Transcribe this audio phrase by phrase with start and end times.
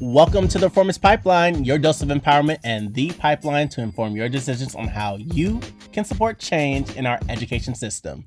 [0.00, 4.28] Welcome to the Reformist Pipeline, your dose of empowerment and the pipeline to inform your
[4.28, 5.58] decisions on how you
[5.90, 8.26] can support change in our education system.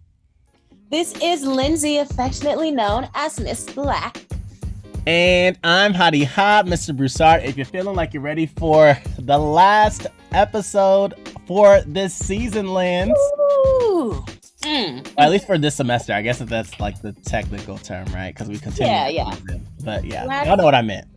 [0.90, 4.26] This is Lindsay, affectionately known as Miss Black.
[5.06, 6.98] And I'm Hottie Hot, Mr.
[6.98, 7.44] Broussard.
[7.44, 11.14] If you're feeling like you're ready for the last episode
[11.46, 13.12] for this season, Lens.
[13.12, 14.26] Ooh.
[14.64, 15.08] Mm.
[15.20, 16.14] At least for this semester.
[16.14, 18.34] I guess if that's like the technical term, right?
[18.34, 18.92] Because we continue.
[18.92, 19.36] Yeah, yeah.
[19.86, 21.08] But yeah, y'all know what I meant.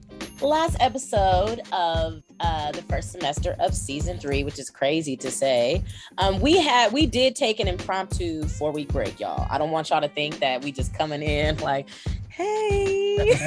[0.43, 5.85] Last episode of uh, the first semester of season three, which is crazy to say.
[6.19, 9.47] Um, we had we did take an impromptu four week break, y'all.
[9.49, 11.89] I don't want y'all to think that we just coming in like,
[12.29, 13.17] hey.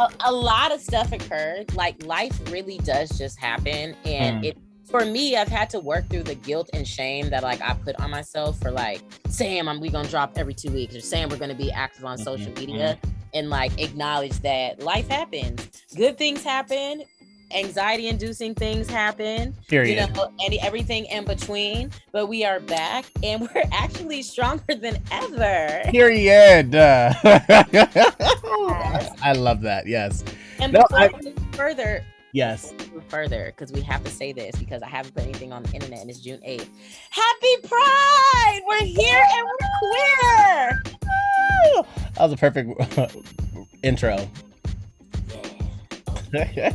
[0.00, 1.72] a, a lot of stuff occurred.
[1.74, 4.46] Like life really does just happen, and Mm.
[4.46, 4.58] it
[4.90, 8.00] for me, I've had to work through the guilt and shame that like I put
[8.00, 11.36] on myself for like saying I'm we gonna drop every two weeks or saying we're
[11.38, 12.98] gonna be active on social Mhm, media
[13.34, 15.68] and like acknowledge that life happens.
[15.96, 17.02] Good things happen,
[17.54, 20.08] anxiety inducing things happen, Period.
[20.08, 21.90] you know, and everything in between.
[22.12, 25.82] But we are back and we're actually stronger than ever.
[25.90, 26.74] Period.
[26.74, 27.12] Uh,
[29.22, 29.86] I love that.
[29.86, 30.24] Yes.
[30.60, 31.10] And No, I-
[31.52, 32.74] further, Yes.
[33.08, 36.00] further because we have to say this because I haven't put anything on the internet
[36.00, 36.68] and it's June 8th.
[37.10, 38.60] Happy Pride!
[38.66, 40.82] We're here and we're queer!
[42.14, 43.16] That was a perfect
[43.82, 44.28] intro.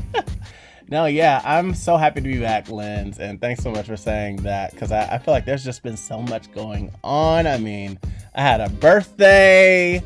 [0.90, 4.38] no, yeah, I'm so happy to be back, Lens, and thanks so much for saying
[4.38, 7.46] that because I, I feel like there's just been so much going on.
[7.46, 8.00] I mean,
[8.34, 10.02] I had a birthday.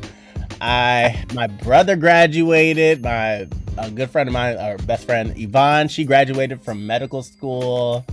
[0.60, 3.02] I my brother graduated.
[3.02, 3.46] My
[3.78, 8.04] a good friend of mine, our best friend Yvonne, she graduated from medical school.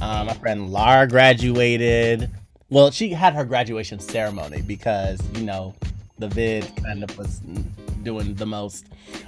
[0.00, 2.30] Um, my friend Lara graduated.
[2.70, 5.74] Well, she had her graduation ceremony because you know
[6.18, 7.40] the vid kind of was
[8.02, 8.86] doing the most.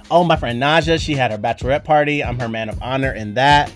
[0.09, 2.23] Oh, my friend Naja, she had her bachelorette party.
[2.23, 3.71] I'm her man of honor in that.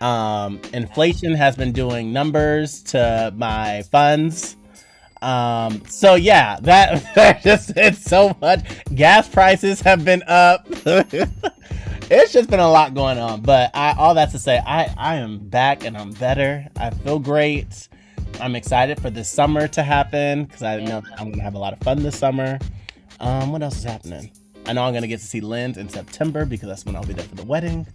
[0.00, 4.56] Um, inflation has been doing numbers to my funds.
[5.24, 8.60] Um, so yeah, that, just it's so much.
[8.94, 10.66] Gas prices have been up.
[10.68, 13.40] it's just been a lot going on.
[13.40, 16.66] But I all that to say, I I am back and I'm better.
[16.76, 17.88] I feel great.
[18.40, 21.72] I'm excited for this summer to happen because I know I'm gonna have a lot
[21.72, 22.58] of fun this summer.
[23.20, 24.30] Um, what else is happening?
[24.66, 27.12] I know I'm gonna get to see Lind in September because that's when I'll be
[27.12, 27.86] there for the wedding.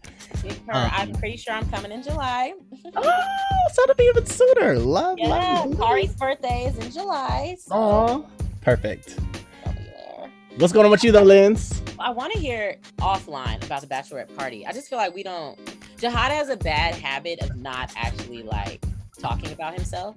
[0.70, 2.54] Um, I'm pretty sure I'm coming in July.
[2.96, 4.80] Oh, so to be even sooner.
[4.80, 5.78] Love, Yeah, love.
[5.78, 7.56] Kari's birthday is in July.
[7.60, 8.28] So.
[8.62, 9.20] Perfect.
[9.66, 10.32] I'll be there.
[10.58, 11.82] What's going on with you though, Linz?
[12.00, 14.66] I want to hear offline about the bachelorette party.
[14.66, 15.60] I just feel like we don't.
[16.00, 18.84] Jihad has a bad habit of not actually like
[19.20, 20.16] talking about himself,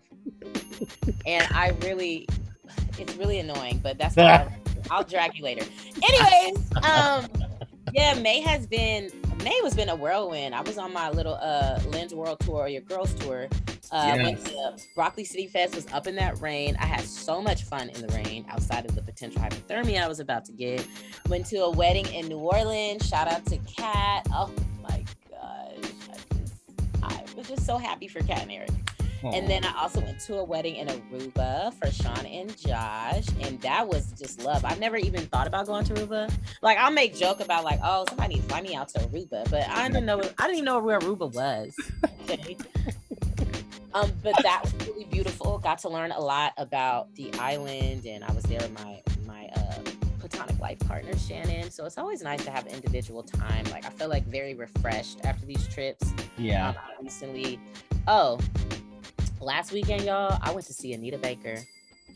[1.26, 2.26] and I really,
[2.98, 3.80] it's really annoying.
[3.82, 4.56] But that's why
[4.90, 5.64] I'll, drag you later.
[6.02, 7.26] Anyways, um,
[7.92, 9.10] yeah, May has been
[9.44, 10.54] May was been a whirlwind.
[10.54, 13.48] I was on my little uh Lens World Tour, your girls tour.
[13.90, 14.50] Uh, went Yes.
[14.50, 15.74] to Broccoli City Fest.
[15.74, 16.76] Was up in that rain.
[16.80, 18.46] I had so much fun in the rain.
[18.48, 20.86] Outside of the potential hypothermia I was about to get.
[21.28, 23.06] Went to a wedding in New Orleans.
[23.06, 24.26] Shout out to Kat.
[24.32, 24.50] Oh
[24.82, 26.54] my gosh, I just
[27.02, 28.70] I was just so happy for Kat and Eric.
[29.24, 33.60] And then I also went to a wedding in Aruba for Sean and Josh, and
[33.60, 34.64] that was just love.
[34.64, 36.32] I've never even thought about going to Aruba.
[36.60, 39.88] Like I'll make joke about like, oh, somebody fly me out to Aruba, but I
[39.88, 41.74] didn't know I didn't even know where Aruba was.
[42.22, 42.56] Okay.
[43.94, 45.58] um, but that was really beautiful.
[45.58, 49.48] Got to learn a lot about the island, and I was there with my my
[49.56, 49.78] uh,
[50.18, 51.70] platonic life partner Shannon.
[51.70, 53.64] So it's always nice to have individual time.
[53.70, 56.12] Like I feel like very refreshed after these trips.
[56.36, 56.70] yeah.
[56.70, 57.60] Um, recently,
[58.06, 58.38] oh,
[59.42, 61.58] last weekend, y'all, I went to see Anita Baker.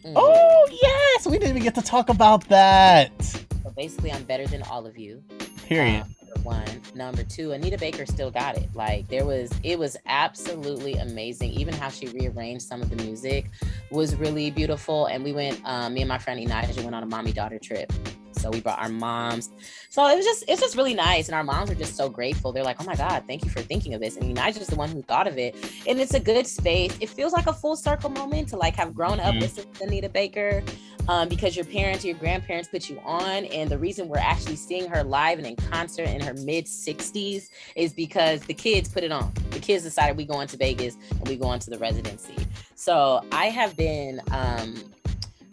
[0.04, 0.12] Mm.
[0.14, 3.10] Oh yes, we didn't even get to talk about that.
[3.22, 5.22] So basically, I'm better than all of you.
[5.66, 6.02] Period.
[6.02, 6.14] Um,
[6.44, 6.64] one,
[6.94, 8.68] number two, Anita Baker still got it.
[8.74, 11.52] Like there was, it was absolutely amazing.
[11.52, 13.50] Even how she rearranged some of the music
[13.90, 15.06] was really beautiful.
[15.06, 17.92] And we went, um, me and my friend Elijah went on a mommy daughter trip.
[18.32, 19.48] So we brought our moms.
[19.88, 21.28] So it was just, it's just really nice.
[21.28, 22.52] And our moms are just so grateful.
[22.52, 24.16] They're like, oh my God, thank you for thinking of this.
[24.16, 25.56] And Elijah's just the one who thought of it.
[25.88, 26.94] And it's a good space.
[27.00, 29.40] It feels like a full circle moment to like have grown up Mhm.
[29.40, 30.62] listening to Anita Baker
[31.08, 33.46] um, because your parents your grandparents put you on.
[33.46, 37.48] And the reason we're actually seeing her live and in concert in her mid 60s
[37.74, 39.32] is because the kids put it on.
[39.50, 42.36] The kids decided we going to Vegas and we going to the residency.
[42.74, 44.74] So I have been um,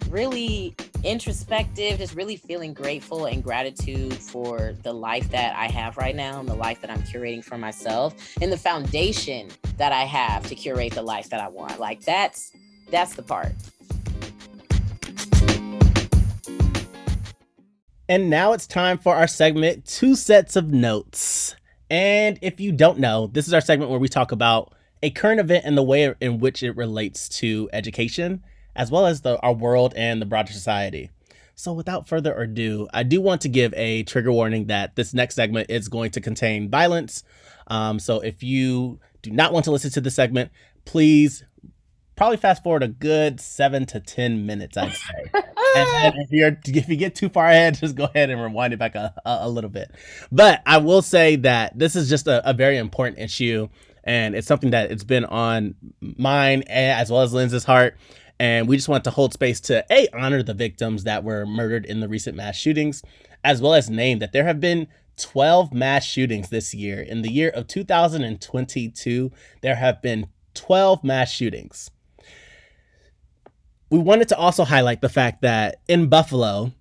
[0.10, 6.16] really introspective, just really feeling grateful and gratitude for the life that I have right
[6.16, 10.48] now and the life that I'm curating for myself and the foundation that I have
[10.48, 11.80] to curate the life that I want.
[11.80, 12.52] Like that's
[12.90, 13.54] that's the part.
[18.10, 21.56] And now it's time for our segment, Two Sets of Notes.
[21.90, 25.40] And if you don't know, this is our segment where we talk about a current
[25.40, 28.44] event and the way in which it relates to education,
[28.76, 31.12] as well as the, our world and the broader society.
[31.56, 35.36] So, without further ado, I do want to give a trigger warning that this next
[35.36, 37.24] segment is going to contain violence.
[37.68, 40.52] Um, so, if you do not want to listen to the segment,
[40.84, 41.46] please
[42.16, 45.32] probably fast forward a good seven to ten minutes, I'd say.
[45.76, 48.80] and if you're if you get too far ahead, just go ahead and rewind it
[48.80, 49.92] back a, a, a little bit.
[50.32, 53.70] But I will say that this is just a, a, very important issue,
[54.04, 57.98] and it's something that it's been on mine as well as Lindsay's heart.
[58.40, 61.86] And we just want to hold space to a honor the victims that were murdered
[61.86, 63.04] in the recent mass shootings,
[63.44, 64.88] as well as name that there have been
[65.18, 67.00] 12 mass shootings this year.
[67.00, 69.32] In the year of 2022,
[69.62, 71.92] there have been 12 mass shootings
[73.94, 76.72] we wanted to also highlight the fact that in Buffalo,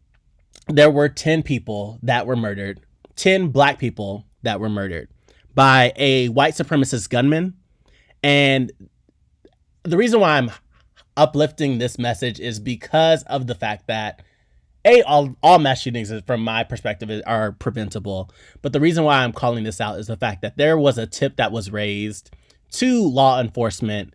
[0.68, 2.80] there were 10 people that were murdered,
[3.16, 5.10] 10 black people that were murdered
[5.54, 7.52] by a white supremacist gunman.
[8.22, 8.72] And
[9.82, 10.50] the reason why I'm
[11.18, 14.22] uplifting this message is because of the fact that
[14.86, 18.30] a all, all mass shootings from my perspective are preventable
[18.62, 21.06] but the reason why i'm calling this out is the fact that there was a
[21.06, 22.34] tip that was raised
[22.72, 24.12] to law enforcement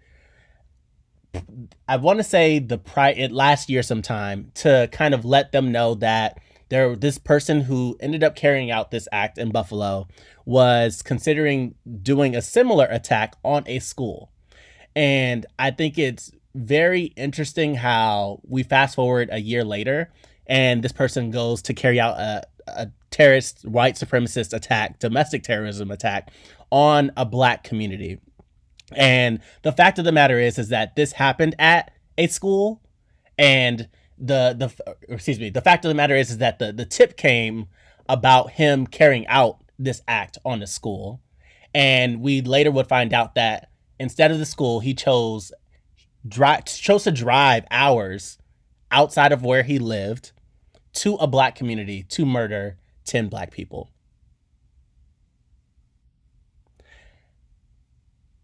[1.87, 5.71] I want to say the pri- it last year sometime to kind of let them
[5.71, 6.39] know that
[6.69, 10.07] there this person who ended up carrying out this act in Buffalo
[10.45, 14.31] was considering doing a similar attack on a school.
[14.95, 20.11] And I think it's very interesting how we fast forward a year later
[20.47, 25.91] and this person goes to carry out a, a terrorist white supremacist attack, domestic terrorism
[25.91, 26.31] attack
[26.71, 28.19] on a black community.
[28.95, 32.81] And the fact of the matter is, is that this happened at a school,
[33.37, 36.85] and the the excuse me, the fact of the matter is, is that the the
[36.85, 37.67] tip came
[38.09, 41.21] about him carrying out this act on the school,
[41.73, 43.69] and we later would find out that
[43.99, 45.51] instead of the school, he chose
[46.27, 48.37] drive chose to drive hours
[48.91, 50.31] outside of where he lived
[50.93, 53.91] to a black community to murder 10 black people.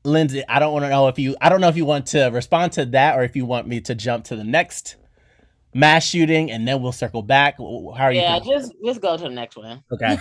[0.03, 2.25] Lindsay, I don't want to know if you I don't know if you want to
[2.27, 4.97] respond to that or if you want me to jump to the next
[5.73, 7.57] mass shooting and then we'll circle back.
[7.57, 8.21] How are you?
[8.21, 9.83] Yeah, just let's go to the next one.
[9.91, 10.17] Okay.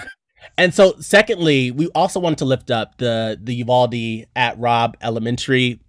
[0.58, 5.80] and so secondly, we also wanted to lift up the the Uvalde at Robb Elementary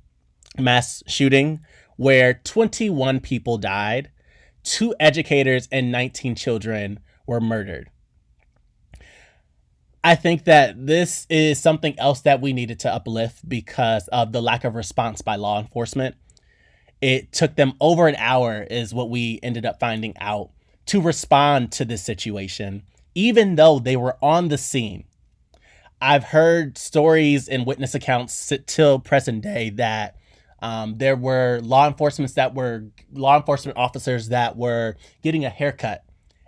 [0.57, 1.61] mass shooting
[1.97, 4.09] where 21 people died,
[4.63, 7.89] two educators and 19 children were murdered.
[10.03, 14.41] I think that this is something else that we needed to uplift because of the
[14.41, 16.15] lack of response by law enforcement.
[17.01, 20.50] It took them over an hour, is what we ended up finding out,
[20.88, 22.83] to respond to this situation,
[23.15, 25.05] even though they were on the scene.
[26.01, 30.17] I've heard stories and witness accounts till present day that
[30.61, 36.03] um, there were law enforcement that were law enforcement officers that were getting a haircut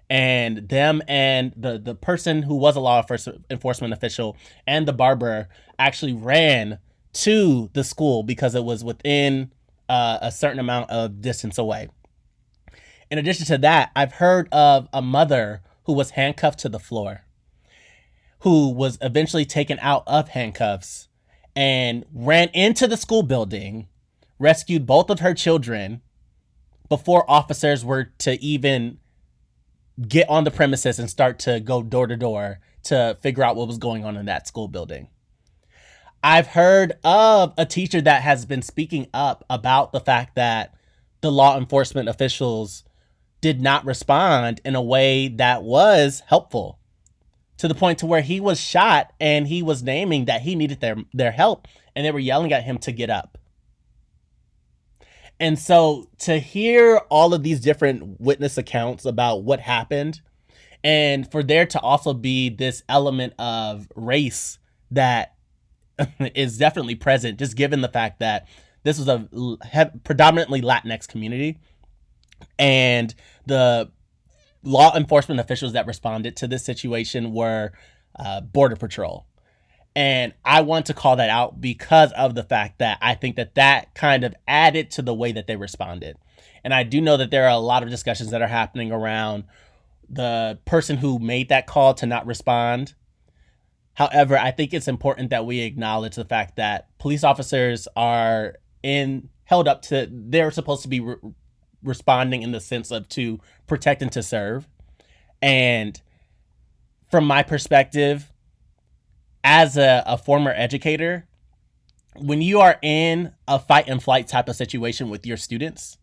[0.09, 3.03] and them and the the person who was a law
[3.49, 4.37] enforcement official
[4.67, 5.49] and the barber
[5.79, 6.79] actually ran
[7.13, 9.51] to the school because it was within
[9.89, 11.87] uh, a certain amount of distance away.
[13.09, 17.21] In addition to that, I've heard of a mother who was handcuffed to the floor,
[18.39, 21.07] who was eventually taken out of handcuffs
[21.55, 23.87] and ran into the school building,
[24.39, 26.01] rescued both of her children
[26.89, 28.97] before officers were to even
[30.07, 33.67] get on the premises and start to go door to door to figure out what
[33.67, 35.07] was going on in that school building.
[36.23, 40.73] I've heard of a teacher that has been speaking up about the fact that
[41.21, 42.83] the law enforcement officials
[43.41, 46.79] did not respond in a way that was helpful
[47.57, 50.81] to the point to where he was shot and he was naming that he needed
[50.81, 53.37] their their help and they were yelling at him to get up.
[55.39, 60.21] And so to hear all of these different witness accounts about what happened,
[60.83, 64.59] and for there to also be this element of race
[64.91, 65.35] that
[66.19, 68.47] is definitely present, just given the fact that
[68.83, 71.57] this was a predominantly Latinx community,
[72.59, 73.13] and
[73.45, 73.91] the
[74.63, 77.71] law enforcement officials that responded to this situation were
[78.17, 79.25] uh, Border Patrol
[79.95, 83.55] and I want to call that out because of the fact that I think that
[83.55, 86.17] that kind of added to the way that they responded.
[86.63, 89.45] And I do know that there are a lot of discussions that are happening around
[90.09, 92.93] the person who made that call to not respond.
[93.93, 99.29] However, I think it's important that we acknowledge the fact that police officers are in
[99.45, 101.15] held up to they're supposed to be re-
[101.83, 104.67] responding in the sense of to protect and to serve.
[105.41, 105.99] And
[107.09, 108.31] from my perspective,
[109.45, 111.27] as a, a former educator,
[112.17, 115.97] when you are in a fight and flight type of situation with your students,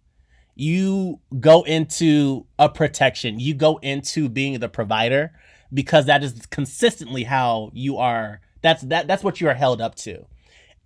[0.54, 3.40] you go into a protection.
[3.40, 5.32] You go into being the provider
[5.74, 9.96] because that is consistently how you are that's that that's what you are held up
[9.96, 10.24] to.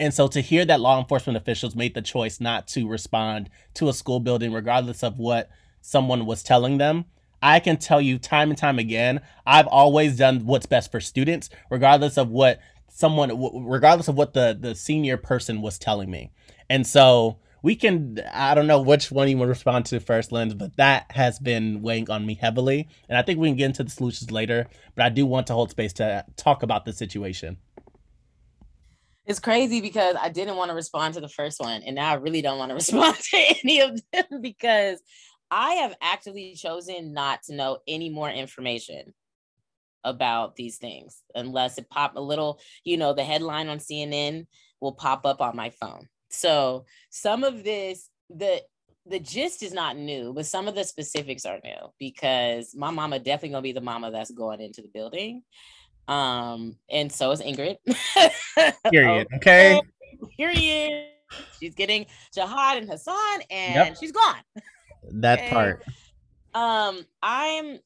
[0.01, 3.89] And so to hear that law enforcement officials made the choice not to respond to
[3.89, 5.51] a school building regardless of what
[5.83, 7.05] someone was telling them,
[7.43, 11.51] I can tell you time and time again, I've always done what's best for students
[11.71, 16.33] regardless of what someone regardless of what the the senior person was telling me.
[16.71, 20.55] And so we can I don't know which one you to respond to first, Lens,
[20.55, 22.89] but that has been weighing on me heavily.
[23.09, 25.53] And I think we can get into the solutions later, but I do want to
[25.53, 27.59] hold space to talk about the situation.
[29.27, 32.15] It's crazy because I didn't want to respond to the first one, and now I
[32.15, 35.03] really don't want to respond to any of them because
[35.51, 39.15] I have actively chosen not to know any more information
[40.05, 44.47] about these things unless it pop a little, you know, the headline on CNN
[44.81, 46.09] will pop up on my phone.
[46.31, 48.63] So some of this, the
[49.09, 53.21] the gist is not new, but some of the specifics are new because my mama
[53.21, 55.43] definitely gonna be the mama that's going into the building.
[56.09, 57.77] Um, and so is Ingrid.
[58.91, 59.29] Period.
[59.37, 59.81] Okay.
[60.37, 61.09] Period.
[61.59, 63.97] She's getting Jihad and Hassan, and yep.
[63.99, 64.43] she's gone.
[65.13, 65.83] That part.
[66.55, 67.81] Um, I'm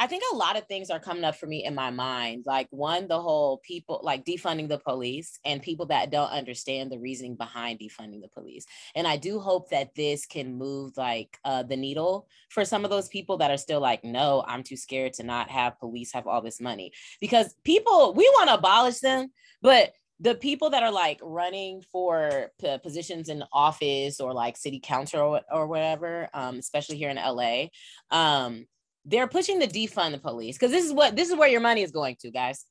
[0.00, 2.44] I think a lot of things are coming up for me in my mind.
[2.46, 6.98] Like one, the whole people like defunding the police and people that don't understand the
[6.98, 8.64] reasoning behind defunding the police.
[8.94, 12.90] And I do hope that this can move like uh, the needle for some of
[12.90, 16.26] those people that are still like, no, I'm too scared to not have police have
[16.26, 20.92] all this money because people we want to abolish them, but the people that are
[20.92, 26.56] like running for p- positions in office or like city council or, or whatever, um,
[26.56, 27.66] especially here in LA,
[28.10, 28.66] um,
[29.06, 31.82] they're pushing the defund the police because this is what this is where your money
[31.82, 32.66] is going to, guys.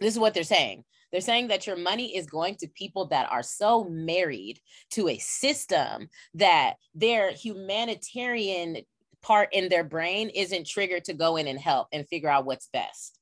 [0.00, 0.84] This is what they're saying.
[1.12, 4.60] They're saying that your money is going to people that are so married
[4.92, 8.78] to a system that their humanitarian
[9.22, 12.68] part in their brain isn't triggered to go in and help and figure out what's
[12.72, 13.18] best.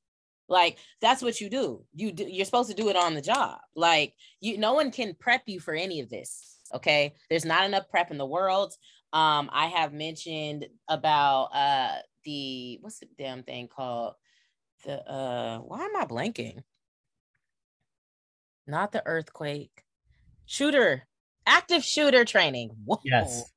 [0.49, 1.83] Like that's what you do.
[1.93, 3.59] You do, you're supposed to do it on the job.
[3.75, 6.57] Like you no one can prep you for any of this.
[6.73, 7.13] Okay?
[7.29, 8.73] There's not enough prep in the world.
[9.13, 14.13] Um I have mentioned about uh the what's the damn thing called?
[14.85, 16.63] The uh why am I blanking?
[18.65, 19.83] Not the earthquake.
[20.45, 21.07] Shooter,
[21.45, 22.71] active shooter training.
[22.85, 22.99] Whoa.
[23.03, 23.51] Yes.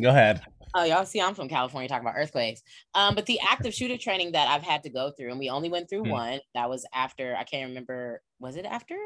[0.00, 0.42] Go ahead.
[0.74, 2.62] Oh, y'all see, I'm from California talking about earthquakes.
[2.94, 5.70] Um, but the active shooter training that I've had to go through, and we only
[5.70, 6.10] went through hmm.
[6.10, 6.40] one.
[6.54, 8.20] That was after I can't remember.
[8.38, 8.96] Was it after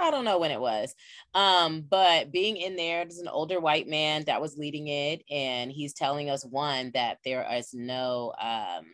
[0.00, 0.94] I don't know when it was.
[1.32, 5.70] Um, but being in there, there's an older white man that was leading it, and
[5.70, 8.86] he's telling us one that there is no um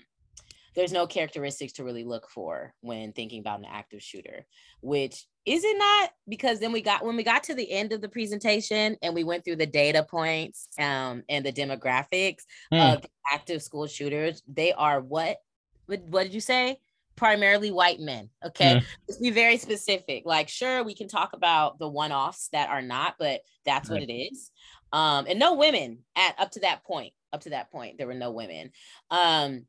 [0.79, 4.47] there's no characteristics to really look for when thinking about an active shooter,
[4.81, 6.11] which is it not?
[6.29, 9.25] Because then we got when we got to the end of the presentation and we
[9.25, 12.95] went through the data points um, and the demographics mm.
[12.95, 15.39] of active school shooters, they are what?
[15.87, 16.79] What, what did you say?
[17.17, 18.31] primarily white men.
[18.47, 18.77] Okay.
[18.77, 18.85] Mm.
[19.09, 20.23] Let's be very specific.
[20.25, 24.01] Like, sure, we can talk about the one offs that are not, but that's right.
[24.01, 24.53] what it is.
[24.93, 27.13] Um, and no women at up to that point.
[27.33, 28.71] Up to that point, there were no women.
[29.11, 29.67] Um,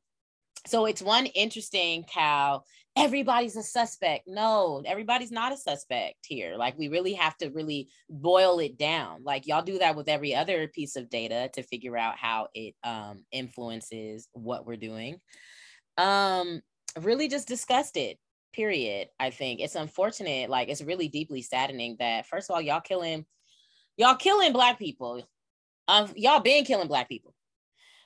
[0.68, 2.64] so it's one interesting how
[2.96, 4.28] everybody's a suspect.
[4.28, 6.56] No, everybody's not a suspect here.
[6.58, 9.24] Like we really have to really boil it down.
[9.24, 12.76] Like y'all do that with every other piece of data to figure out how it
[12.84, 15.20] um, influences what we're doing.
[15.98, 16.62] Um,
[16.98, 18.18] really just discussed it
[18.52, 22.82] period i think it's unfortunate like it's really deeply saddening that first of all y'all
[22.82, 23.26] killing
[23.96, 25.22] y'all killing black people
[25.88, 27.34] um y'all been killing black people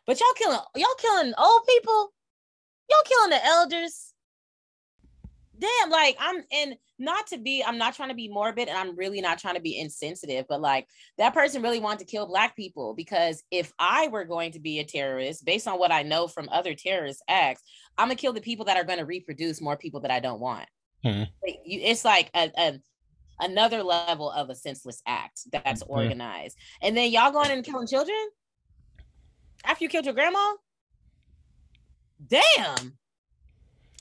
[0.05, 2.11] but y'all killing y'all killing old people
[2.89, 4.13] y'all killing the elders
[5.63, 8.95] damn, like I'm and not to be, I'm not trying to be morbid and I'm
[8.95, 10.87] really not trying to be insensitive, but like
[11.17, 14.79] that person really wanted to kill black people because if I were going to be
[14.79, 17.61] a terrorist, based on what I know from other terrorist acts,
[17.97, 20.67] I'm gonna kill the people that are gonna reproduce more people that I don't want.
[21.05, 21.23] Mm-hmm.
[21.43, 22.79] It's like a, a
[23.39, 25.93] another level of a senseless act that's mm-hmm.
[25.93, 26.57] organized.
[26.81, 28.17] And then y'all going and killing children
[29.65, 30.53] after you killed your grandma?
[32.27, 32.97] Damn.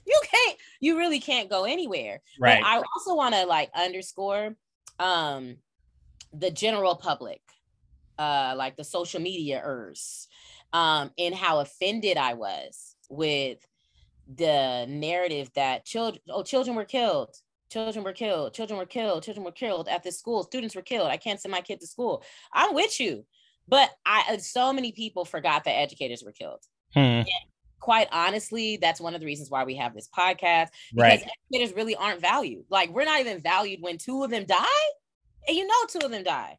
[0.06, 2.20] You can't you really can't go anywhere.
[2.38, 2.60] Right.
[2.60, 4.56] But i also want to like underscore
[4.98, 5.56] um
[6.32, 7.40] the general public
[8.18, 10.28] uh like the social media ers
[10.72, 13.58] um and how offended i was with
[14.34, 17.34] the narrative that children oh children were killed
[17.70, 21.08] children were killed children were killed children were killed at this school students were killed
[21.08, 22.22] i can't send my kid to school.
[22.52, 23.24] I'm with you
[23.68, 26.60] but i so many people forgot that educators were killed.
[26.94, 27.22] Hmm
[27.82, 30.68] quite honestly, that's one of the reasons why we have this podcast.
[30.96, 31.28] Because Right.
[31.50, 32.64] educators really aren't valued.
[32.70, 34.86] Like we're not even valued when two of them die.
[35.48, 36.58] And you know two of them die.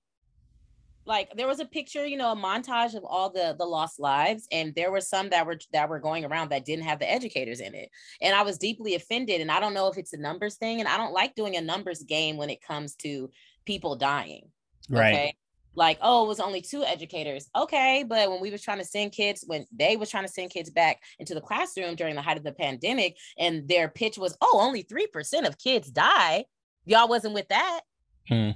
[1.06, 4.48] Like there was a picture, you know, a montage of all the the lost lives,
[4.52, 7.60] and there were some that were that were going around that didn't have the educators
[7.60, 7.90] in it.
[8.22, 9.42] And I was deeply offended.
[9.42, 11.62] And I don't know if it's a numbers thing, and I don't like doing a
[11.62, 13.30] numbers game when it comes to
[13.66, 14.50] people dying.
[14.90, 15.14] Right.
[15.14, 15.36] Okay.
[15.76, 17.50] Like, oh, it was only two educators.
[17.56, 18.06] Okay.
[18.08, 20.70] But when we was trying to send kids, when they was trying to send kids
[20.70, 24.60] back into the classroom during the height of the pandemic, and their pitch was, oh,
[24.62, 26.46] only 3% of kids die.
[26.86, 27.82] Y'all wasn't with that.
[28.28, 28.52] Hmm.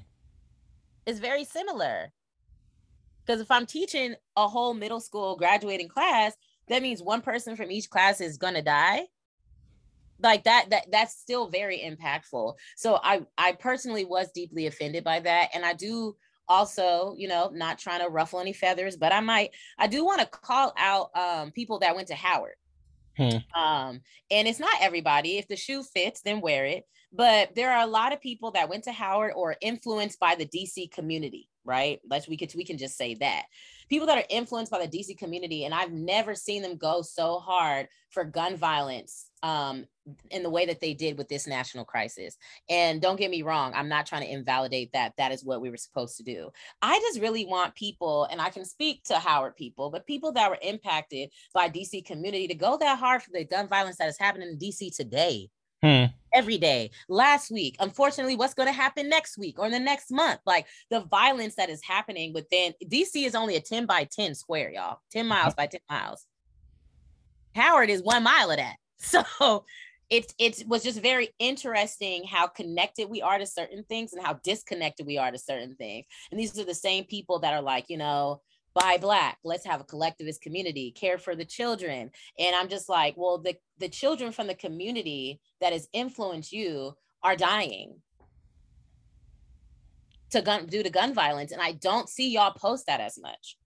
[1.05, 2.11] It's very similar.
[3.25, 6.33] Because if I'm teaching a whole middle school graduating class,
[6.69, 9.07] that means one person from each class is gonna die
[10.19, 15.19] like that that that's still very impactful so i i personally was deeply offended by
[15.19, 16.15] that and i do
[16.49, 20.19] also you know not trying to ruffle any feathers but i might i do want
[20.19, 22.55] to call out um people that went to howard.
[23.17, 23.37] Hmm.
[23.59, 25.37] um and it's not everybody.
[25.37, 26.85] If the shoe fits then wear it.
[27.11, 30.45] But there are a lot of people that went to howard or influenced by the
[30.45, 33.43] dc community right let's we could we can just say that
[33.89, 37.37] people that are influenced by the dc community and i've never seen them go so
[37.37, 39.85] hard for gun violence um
[40.31, 42.37] in the way that they did with this national crisis.
[42.69, 45.13] And don't get me wrong, I'm not trying to invalidate that.
[45.17, 46.49] That is what we were supposed to do.
[46.81, 50.49] I just really want people, and I can speak to Howard people, but people that
[50.49, 54.17] were impacted by DC community to go that hard for the gun violence that is
[54.19, 55.49] happening in DC today.
[55.81, 56.05] Hmm.
[56.37, 60.11] Every day, last week, unfortunately, what's going to happen next week or in the next
[60.11, 60.39] month?
[60.45, 64.69] Like the violence that is happening within DC is only a 10 by 10 square,
[64.69, 65.29] y'all, 10 mm-hmm.
[65.29, 66.27] miles by 10 miles.
[67.55, 68.75] Howard is one mile of that.
[68.99, 69.65] So
[70.11, 74.33] it it was just very interesting how connected we are to certain things and how
[74.43, 76.05] disconnected we are to certain things.
[76.29, 78.41] And these are the same people that are like, you know,
[78.77, 82.11] buy black, let's have a collectivist community, care for the children.
[82.37, 86.93] And I'm just like, well, the the children from the community that has influenced you
[87.23, 88.01] are dying
[90.31, 91.51] to gun due to gun violence.
[91.51, 93.57] And I don't see y'all post that as much.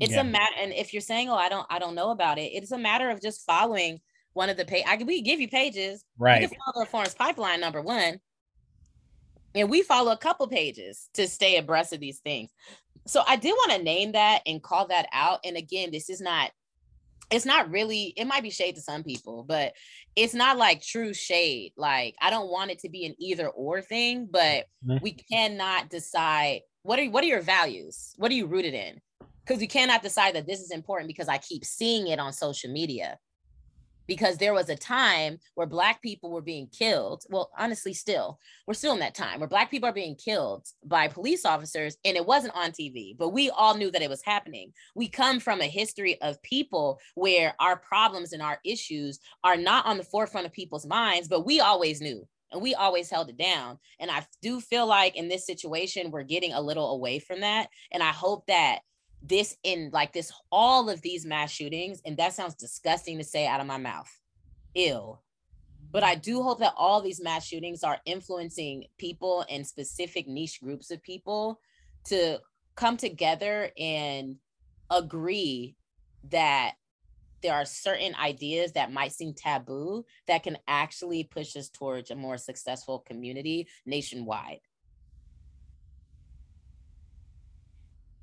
[0.00, 0.20] It's Yeah.
[0.20, 2.72] a matter, and if you're saying, "Oh, I don't, I don't know about it," it's
[2.72, 4.00] a matter of just following
[4.34, 4.84] one of the page.
[4.86, 6.04] I can we give you pages.
[6.18, 6.42] Right.
[6.42, 8.20] You can follow the Reformist Pipeline number one,
[9.54, 12.50] and we follow a couple pages to stay abreast of these things.
[13.06, 15.40] So I did want to name that and call that out.
[15.44, 16.50] And again, this is not.
[17.30, 18.12] It's not really.
[18.16, 19.72] It might be shade to some people, but
[20.14, 21.72] it's not like true shade.
[21.76, 25.02] Like I don't want it to be an either or thing, but Mhm.
[25.02, 28.14] we cannot decide what are what are your values?
[28.16, 29.00] What are you rooted in?
[29.44, 32.70] Because you cannot decide that this is important because I keep seeing it on social
[32.70, 33.18] media
[34.06, 37.24] because there was a time where black people were being killed.
[37.28, 41.08] Well honestly still we're still in that time where black people are being killed by
[41.08, 44.72] police officers and it wasn't on tv but we all knew that it was happening.
[44.94, 49.86] We come from a history of people where our problems and our issues are not
[49.86, 53.36] on the forefront of people's minds but we always knew and we always held it
[53.36, 53.78] down.
[53.98, 57.68] And i do feel like in this situation we're getting a little away from that.
[57.92, 58.80] And i hope that
[59.22, 63.46] this in like this all of these mass shootings and that sounds disgusting to say
[63.46, 64.10] out of my mouth.
[64.74, 65.22] Ill
[65.92, 70.60] but i do hope that all these mass shootings are influencing people and specific niche
[70.60, 71.60] groups of people
[72.04, 72.38] to
[72.74, 74.36] come together and
[74.90, 75.74] agree
[76.30, 76.74] that
[77.42, 82.16] there are certain ideas that might seem taboo that can actually push us towards a
[82.16, 84.60] more successful community nationwide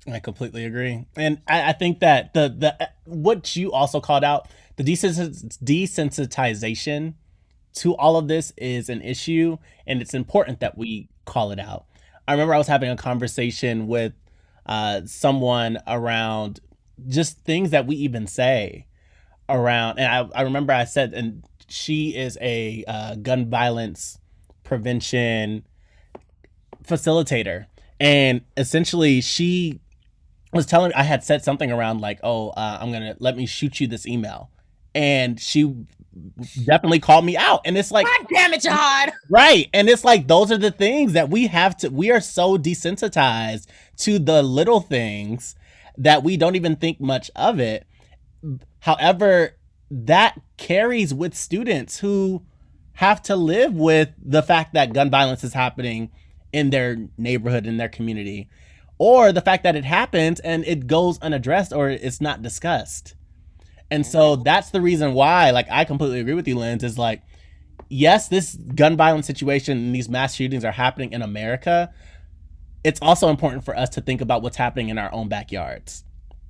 [0.06, 4.48] I completely agree, and I, I think that the the what you also called out
[4.76, 7.14] the desens- desensitization
[7.74, 11.86] to all of this is an issue, and it's important that we call it out.
[12.28, 14.12] I remember I was having a conversation with
[14.66, 16.60] uh, someone around
[17.08, 18.86] just things that we even say
[19.48, 24.18] around, and I, I remember I said, and she is a uh, gun violence
[24.64, 25.64] prevention
[26.86, 27.66] facilitator,
[27.98, 29.80] and essentially she
[30.54, 33.80] was telling I had said something around like, "Oh, uh, I'm gonna let me shoot
[33.80, 34.50] you this email,"
[34.94, 35.74] and she
[36.64, 37.62] definitely called me out.
[37.64, 41.12] And it's like, god damn it jihad right, and it's like those are the things
[41.14, 41.88] that we have to.
[41.88, 43.66] We are so desensitized
[43.98, 45.56] to the little things
[45.98, 47.86] that we don't even think much of it.
[48.80, 49.56] However,
[49.90, 52.44] that carries with students who
[52.94, 56.10] have to live with the fact that gun violence is happening
[56.52, 58.48] in their neighborhood in their community
[58.98, 63.14] or the fact that it happens and it goes unaddressed or it's not discussed.
[63.90, 67.22] And so that's the reason why, like, I completely agree with you, Lens, is like,
[67.88, 71.92] yes, this gun violence situation and these mass shootings are happening in America.
[72.82, 76.04] It's also important for us to think about what's happening in our own backyards.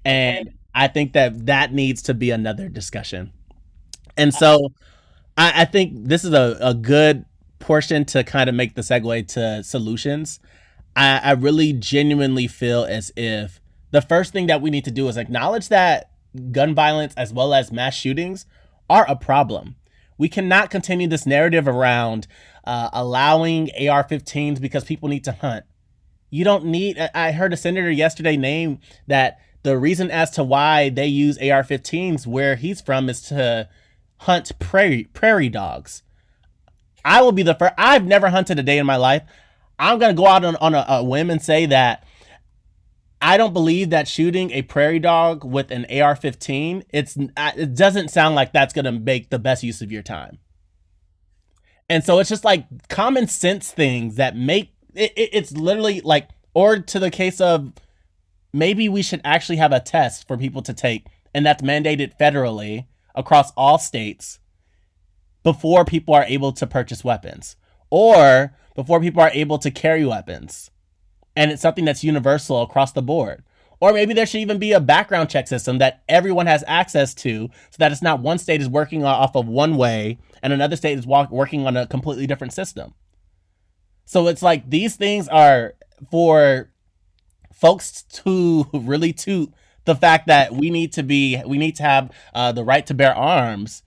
[0.04, 3.33] And I think that that needs to be another discussion.
[4.16, 4.72] And uh, so
[5.37, 7.24] I, I think this is a, a good
[7.59, 10.40] portion to kind of make the segue to solutions.
[10.96, 15.09] I, I really genuinely feel as if the first thing that we need to do
[15.09, 16.11] is acknowledge that
[16.50, 18.46] gun violence as well as mass shootings
[18.90, 19.76] are a problem.
[20.18, 22.26] We cannot continue this narrative around
[22.64, 25.64] uh, allowing AR 15s because people need to hunt.
[26.30, 30.88] You don't need, I heard a senator yesterday name that the reason as to why
[30.88, 33.68] they use AR 15s where he's from is to
[34.18, 36.02] hunt prairie, prairie dogs.
[37.04, 39.22] I will be the first, I've never hunted a day in my life.
[39.78, 42.04] I'm going to go out on, on a, a whim and say that
[43.20, 48.08] I don't believe that shooting a prairie dog with an AR-15 it's uh, it doesn't
[48.10, 50.38] sound like that's going to make the best use of your time.
[51.88, 56.28] And so it's just like common sense things that make it, it, it's literally like
[56.52, 57.72] or to the case of
[58.52, 62.87] maybe we should actually have a test for people to take and that's mandated federally
[63.14, 64.38] across all states
[65.42, 67.56] before people are able to purchase weapons
[67.90, 70.70] or before people are able to carry weapons
[71.37, 73.42] and it's something that's universal across the board.
[73.80, 77.48] Or maybe there should even be a background check system that everyone has access to
[77.70, 80.98] so that it's not one state is working off of one way and another state
[80.98, 82.94] is walk, working on a completely different system.
[84.06, 85.74] So it's like these things are
[86.10, 86.70] for
[87.52, 89.52] folks to really toot
[89.84, 92.94] the fact that we need to be we need to have uh, the right to
[92.94, 93.82] bear arms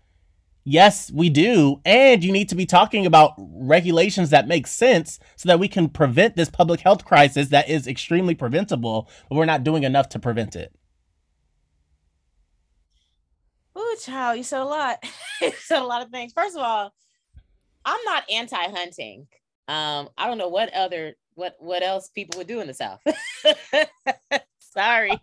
[0.69, 1.79] Yes, we do.
[1.85, 5.87] And you need to be talking about regulations that make sense so that we can
[5.87, 10.19] prevent this public health crisis that is extremely preventable, but we're not doing enough to
[10.19, 10.75] prevent it.
[13.77, 15.01] Ooh, child, you said a lot.
[15.41, 16.33] you said a lot of things.
[16.33, 16.93] First of all,
[17.85, 19.25] I'm not anti-hunting.
[19.69, 22.99] Um, I don't know what other what what else people would do in the South.
[24.59, 25.17] Sorry.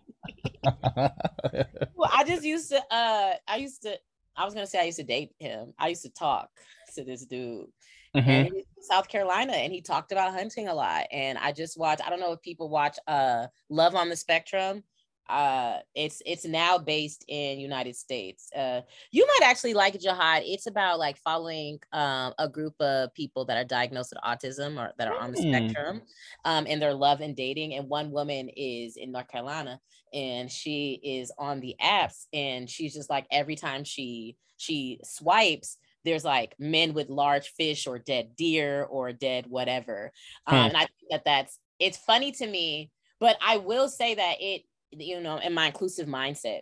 [0.95, 3.99] well, I just used to uh I used to
[4.37, 5.73] I was gonna say I used to date him.
[5.77, 6.49] I used to talk
[6.95, 7.67] to this dude.
[8.15, 8.29] Mm-hmm.
[8.29, 11.05] And South Carolina, and he talked about hunting a lot.
[11.11, 12.05] And I just watched.
[12.05, 14.83] I don't know if people watch uh Love on the Spectrum
[15.29, 18.49] uh it's it's now based in united states.
[18.55, 20.43] Uh you might actually like jihad.
[20.45, 24.93] It's about like following um a group of people that are diagnosed with autism or
[24.97, 25.49] that are on the mm.
[25.49, 26.01] spectrum
[26.43, 29.79] um and their love and dating and one woman is in north carolina
[30.13, 35.77] and she is on the apps and she's just like every time she she swipes
[36.05, 40.11] there's like men with large fish or dead deer or dead whatever.
[40.45, 44.35] Um, and i think that that's it's funny to me but i will say that
[44.39, 46.61] it you know, in my inclusive mindset.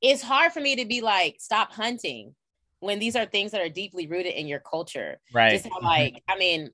[0.00, 2.34] It's hard for me to be like, stop hunting
[2.80, 5.20] when these are things that are deeply rooted in your culture.
[5.32, 5.52] Right.
[5.52, 5.86] Just how, mm-hmm.
[5.86, 6.70] like, I mean,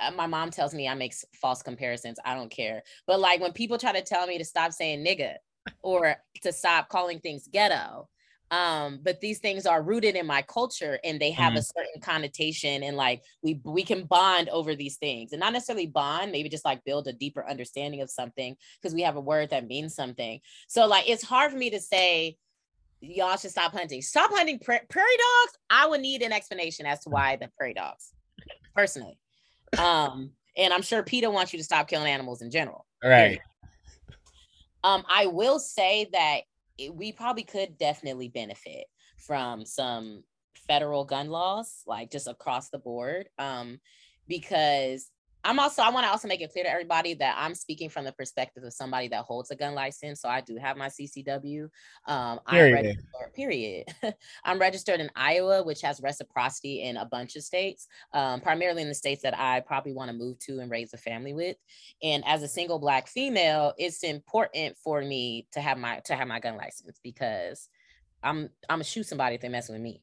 [0.00, 2.18] uh, my mom tells me I make false comparisons.
[2.24, 2.82] I don't care.
[3.06, 5.34] But like when people try to tell me to stop saying nigga
[5.82, 8.08] or to stop calling things ghetto,
[8.50, 11.58] um but these things are rooted in my culture and they have mm-hmm.
[11.58, 15.86] a certain connotation and like we we can bond over these things and not necessarily
[15.86, 19.50] bond maybe just like build a deeper understanding of something because we have a word
[19.50, 20.40] that means something.
[20.68, 22.36] So like it's hard for me to say
[23.00, 24.02] y'all should stop hunting.
[24.02, 25.58] Stop hunting pra- prairie dogs?
[25.70, 28.12] I would need an explanation as to why the prairie dogs
[28.74, 29.18] personally.
[29.78, 33.40] Um and i'm sure PETA wants you to stop killing animals in general right.
[34.82, 36.42] Um i will say that
[36.92, 38.86] we probably could definitely benefit
[39.18, 40.24] from some
[40.66, 43.28] federal gun laws, like just across the board.
[43.38, 43.80] Um,
[44.26, 45.10] because
[45.44, 48.04] I'm also I want to also make it clear to everybody that I'm speaking from
[48.04, 50.22] the perspective of somebody that holds a gun license.
[50.22, 51.68] So I do have my CCW.
[52.06, 52.78] Um, period.
[52.78, 53.84] I'm registered, period.
[54.44, 58.88] I'm registered in Iowa, which has reciprocity in a bunch of states, um, primarily in
[58.88, 61.56] the states that I probably want to move to and raise a family with.
[62.02, 66.26] And as a single black female, it's important for me to have my to have
[66.26, 67.68] my gun license because
[68.22, 70.02] I'm I'm gonna shoot somebody if they mess with me.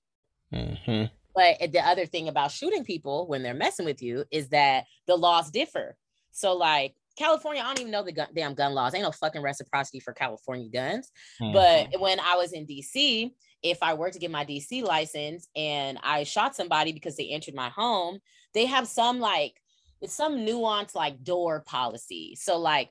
[0.54, 1.06] Mm-hmm.
[1.34, 5.16] But the other thing about shooting people when they're messing with you is that the
[5.16, 5.96] laws differ.
[6.32, 8.94] So, like California, I don't even know the gun, damn gun laws.
[8.94, 11.12] Ain't no fucking reciprocity for California guns.
[11.42, 11.54] Mm-hmm.
[11.54, 13.32] But when I was in DC,
[13.64, 17.56] if I were to get my DC license and I shot somebody because they entered
[17.56, 18.20] my home,
[18.54, 19.54] they have some like
[20.02, 22.36] it's some nuanced like door policy.
[22.36, 22.90] So like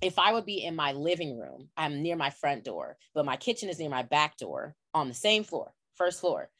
[0.00, 3.36] if I would be in my living room, I'm near my front door, but my
[3.36, 6.50] kitchen is near my back door on the same floor, first floor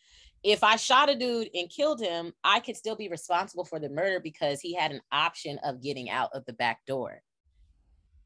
[0.42, 3.88] if I shot a dude and killed him, I could still be responsible for the
[3.88, 7.22] murder because he had an option of getting out of the back door.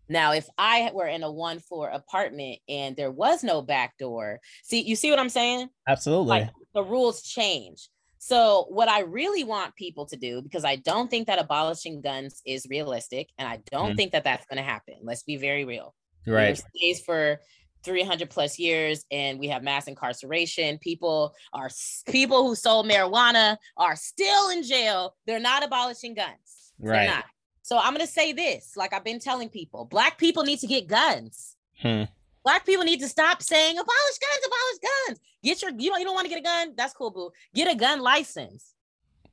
[0.08, 4.40] Now, if I were in a one floor apartment and there was no back door,
[4.64, 5.68] see, you see what I'm saying?
[5.88, 6.28] Absolutely.
[6.28, 7.88] Like, the rules change.
[8.18, 12.42] So, what I really want people to do, because I don't think that abolishing guns
[12.44, 14.96] is realistic, and I don't mm-th think that that's going to happen.
[15.02, 15.94] Let's be very real.
[16.26, 16.60] Right.
[16.80, 17.40] There's for
[17.82, 20.78] 300 plus years and we have mass incarceration.
[20.78, 21.70] People are
[22.06, 25.14] people who sold marijuana are still in jail.
[25.26, 26.72] They're not abolishing guns.
[26.82, 27.06] Right.
[27.06, 27.26] not.
[27.60, 30.66] so i'm going to say this like i've been telling people black people need to
[30.66, 31.56] get guns.
[31.82, 32.04] Hmm.
[32.42, 35.20] black people need to stop saying abolish guns abolish guns.
[35.42, 36.74] Get your you know you don't want to get a gun?
[36.76, 37.30] That's cool boo.
[37.54, 38.74] Get a gun license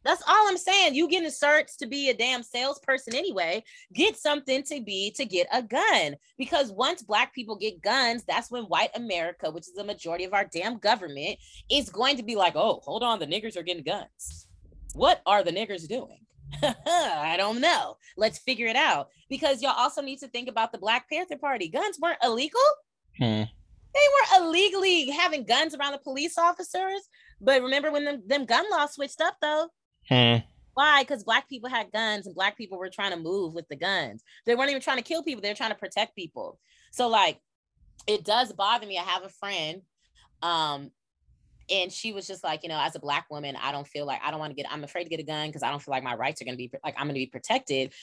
[0.03, 0.95] that's all I'm saying.
[0.95, 3.63] You getting certs to be a damn salesperson anyway.
[3.93, 6.15] Get something to be to get a gun.
[6.37, 10.33] Because once black people get guns, that's when white America, which is the majority of
[10.33, 11.37] our damn government,
[11.69, 14.47] is going to be like, oh, hold on, the niggers are getting guns.
[14.93, 16.19] What are the niggers doing?
[16.63, 17.97] I don't know.
[18.15, 19.09] Let's figure it out.
[19.29, 21.67] Because y'all also need to think about the Black Panther Party.
[21.67, 22.61] Guns weren't illegal.
[23.17, 23.43] Hmm.
[23.93, 27.09] They were illegally having guns around the police officers.
[27.41, 29.69] But remember when them, them gun laws switched up though?
[30.09, 30.37] Hmm.
[30.73, 31.01] Why?
[31.01, 34.23] Because black people had guns and black people were trying to move with the guns.
[34.45, 36.59] They weren't even trying to kill people, they were trying to protect people.
[36.91, 37.39] So, like,
[38.05, 38.97] it does bother me.
[38.97, 39.81] I have a friend,
[40.41, 40.91] um,
[41.69, 44.21] and she was just like, you know, as a black woman, I don't feel like
[44.23, 45.91] I don't want to get, I'm afraid to get a gun because I don't feel
[45.91, 47.93] like my rights are gonna be like I'm gonna be protected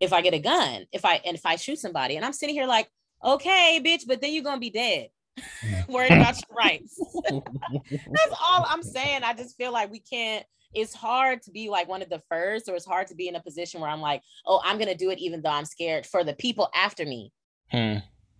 [0.00, 2.16] if I get a gun, if I and if I shoot somebody.
[2.16, 2.88] And I'm sitting here like,
[3.22, 5.08] okay, bitch, but then you're gonna be dead.
[5.88, 6.98] Worried about your rights.
[7.30, 9.22] That's all I'm saying.
[9.22, 12.68] I just feel like we can't it's hard to be like one of the first,
[12.68, 15.10] or it's hard to be in a position where I'm like, oh, I'm gonna do
[15.10, 17.32] it even though I'm scared for the people after me.
[17.70, 17.98] Hmm.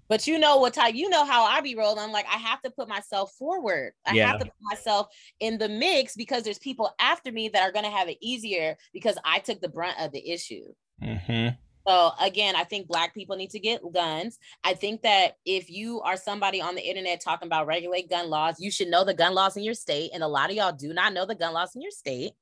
[0.08, 1.98] But you know what type, you know how I be rolling.
[2.04, 3.92] I'm like, I have to put myself forward.
[4.06, 4.26] I yeah.
[4.26, 5.06] have to put myself
[5.40, 9.16] in the mix because there's people after me that are gonna have it easier because
[9.24, 10.64] I took the brunt of the issue.
[11.02, 11.56] Mm-hmm.
[11.86, 14.38] So again, I think black people need to get guns.
[14.62, 18.58] I think that if you are somebody on the internet talking about regulate gun laws,
[18.58, 20.12] you should know the gun laws in your state.
[20.14, 22.32] And a lot of y'all do not know the gun laws in your state.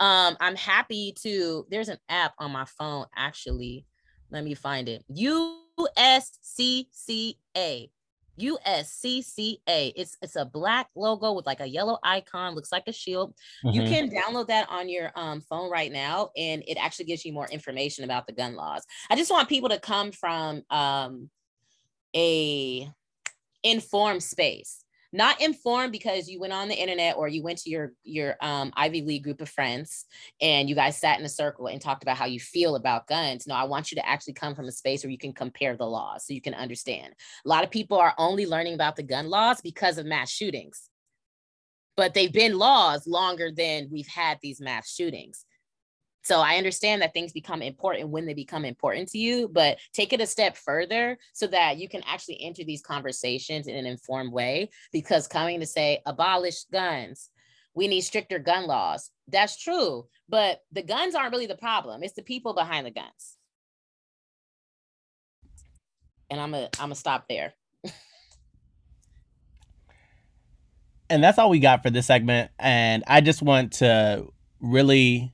[0.00, 3.86] Um, I'm happy to, there's an app on my phone actually.
[4.30, 5.04] Let me find it.
[5.10, 5.58] USCCA.
[8.38, 9.92] USCCA.
[9.96, 13.34] It's it's a black logo with like a yellow icon, looks like a shield.
[13.64, 13.80] Mm-hmm.
[13.80, 17.32] You can download that on your um, phone right now, and it actually gives you
[17.32, 18.84] more information about the gun laws.
[19.10, 21.30] I just want people to come from um,
[22.14, 22.90] a
[23.62, 27.92] informed space not informed because you went on the internet or you went to your
[28.04, 30.04] your um, Ivy League group of friends
[30.40, 33.46] and you guys sat in a circle and talked about how you feel about guns.
[33.46, 35.86] No, I want you to actually come from a space where you can compare the
[35.86, 37.14] laws so you can understand.
[37.44, 40.90] A lot of people are only learning about the gun laws because of mass shootings,
[41.96, 45.46] but they've been laws longer than we've had these mass shootings.
[46.22, 50.12] So I understand that things become important when they become important to you, but take
[50.12, 54.32] it a step further so that you can actually enter these conversations in an informed
[54.32, 54.70] way.
[54.92, 57.30] Because coming to say abolish guns,
[57.74, 59.10] we need stricter gun laws.
[59.28, 62.02] That's true, but the guns aren't really the problem.
[62.02, 63.36] It's the people behind the guns.
[66.30, 67.54] And I'm gonna I'm gonna stop there.
[71.10, 72.50] and that's all we got for this segment.
[72.58, 74.26] And I just want to
[74.60, 75.32] really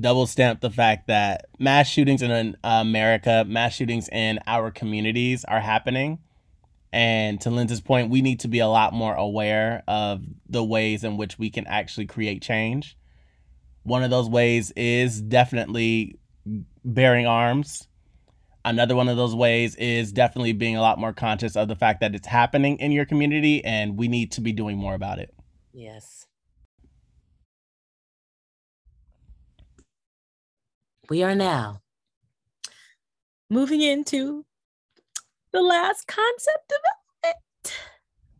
[0.00, 5.60] double stamp the fact that mass shootings in America, mass shootings in our communities are
[5.60, 6.18] happening.
[6.92, 11.02] And to Lenz's point, we need to be a lot more aware of the ways
[11.02, 12.96] in which we can actually create change.
[13.82, 16.18] One of those ways is definitely
[16.84, 17.88] bearing arms.
[18.64, 22.00] Another one of those ways is definitely being a lot more conscious of the fact
[22.00, 25.34] that it's happening in your community and we need to be doing more about it.
[25.72, 26.26] Yes.
[31.08, 31.80] We are now
[33.50, 34.44] moving into
[35.52, 37.04] the last concept development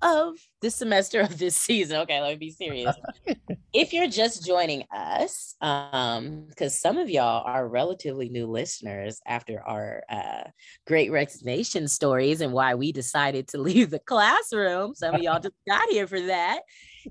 [0.05, 1.97] of this semester of this season.
[1.99, 2.95] Okay, let me be serious.
[3.73, 9.63] if you're just joining us, um, because some of y'all are relatively new listeners after
[9.63, 10.45] our uh,
[10.87, 14.95] great resignation stories and why we decided to leave the classroom.
[14.95, 16.61] Some of y'all just got here for that.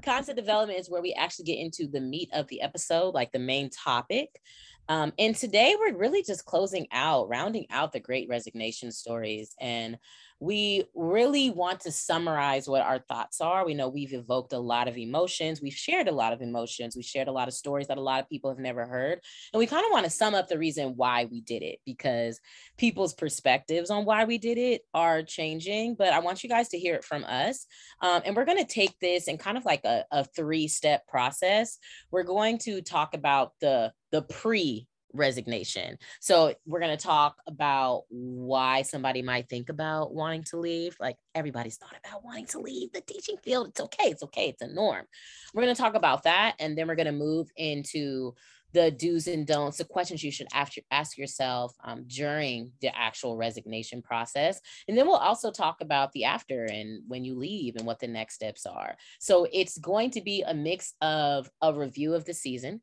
[0.03, 3.39] Concept development is where we actually get into the meat of the episode, like the
[3.39, 4.29] main topic.
[4.89, 9.55] Um, and today we're really just closing out, rounding out the great resignation stories.
[9.59, 9.97] And
[10.43, 13.65] we really want to summarize what our thoughts are.
[13.65, 15.61] We know we've evoked a lot of emotions.
[15.61, 16.97] We've shared a lot of emotions.
[16.97, 19.21] We've shared a lot of stories that a lot of people have never heard.
[19.53, 22.41] And we kind of want to sum up the reason why we did it because
[22.77, 25.95] people's perspectives on why we did it are changing.
[25.95, 27.65] But I want you guys to hear it from us.
[28.01, 31.07] Um, and we're going to take this in kind of like a, a three step
[31.07, 31.77] process.
[32.11, 35.97] We're going to talk about the the pre resignation.
[36.21, 40.95] So we're going to talk about why somebody might think about wanting to leave.
[40.99, 43.67] Like everybody's thought about wanting to leave the teaching field.
[43.67, 44.09] It's okay.
[44.09, 44.49] It's okay.
[44.49, 45.05] It's a norm.
[45.53, 48.33] We're going to talk about that and then we're going to move into
[48.73, 54.01] the do's and don'ts, the questions you should ask, yourself um, during the actual resignation
[54.01, 54.59] process.
[54.87, 58.07] And then we'll also talk about the after and when you leave and what the
[58.07, 58.95] next steps are.
[59.19, 62.81] So it's going to be a mix of a review of the season.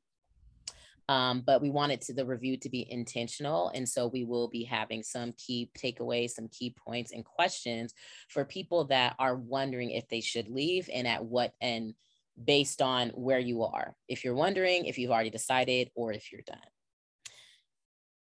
[1.08, 3.70] Um, but we wanted to the review to be intentional.
[3.74, 7.94] And so we will be having some key takeaways, some key points and questions
[8.28, 11.94] for people that are wondering if they should leave and at what and
[12.42, 13.94] based on where you are.
[14.08, 16.58] If you're wondering, if you've already decided, or if you're done.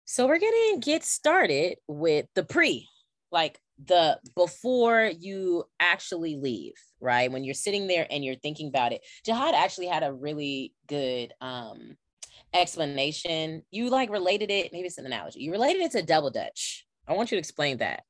[0.04, 2.88] So we're going to get started with the pre,
[3.32, 7.30] like the before you actually leave, right?
[7.30, 9.00] When you're sitting there and you're thinking about it.
[9.24, 11.96] Jihad actually had a really good um
[12.54, 13.62] explanation.
[13.70, 15.40] You like related it, maybe it's an analogy.
[15.40, 16.86] You related it to double dutch.
[17.06, 18.04] I want you to explain that.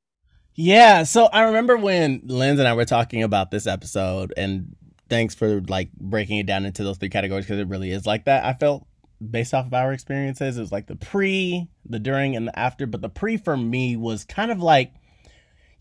[0.53, 4.73] Yeah, so I remember when Linz and I were talking about this episode and
[5.09, 8.25] thanks for like breaking it down into those three categories because it really is like
[8.25, 8.45] that.
[8.45, 8.87] I felt
[9.29, 12.85] based off of our experiences, it was like the pre, the during, and the after.
[12.87, 14.93] But the pre for me was kind of like,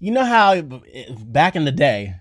[0.01, 2.17] you know how back in the day,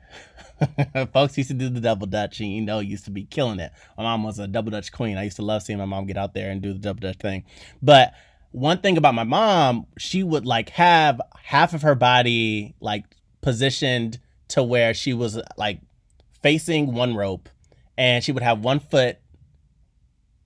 [1.14, 3.72] folks used to do the double dutch, and you know, used to be killing it.
[3.98, 5.18] My mom was a double dutch queen.
[5.18, 7.18] I used to love seeing my mom get out there and do the double dutch
[7.18, 7.46] thing.
[7.82, 8.14] But
[8.52, 13.06] one thing about my mom, she would like have half of her body like
[13.42, 15.82] positioned to where she was like
[16.42, 17.50] facing one rope
[17.98, 19.18] and she would have one foot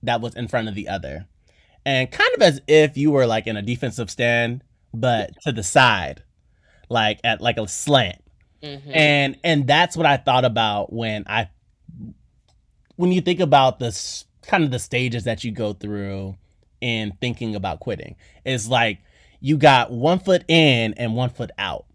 [0.02, 1.26] that was in front of the other.
[1.84, 5.62] And kind of as if you were like in a defensive stand, but to the
[5.62, 6.22] side,
[6.88, 8.22] like at like a slant.
[8.62, 8.90] Mm-hmm.
[8.92, 11.48] And and that's what I thought about when I
[12.96, 16.36] when you think about this kind of the stages that you go through
[16.80, 18.16] in thinking about quitting.
[18.44, 18.98] It's like
[19.40, 21.86] you got one foot in and one foot out.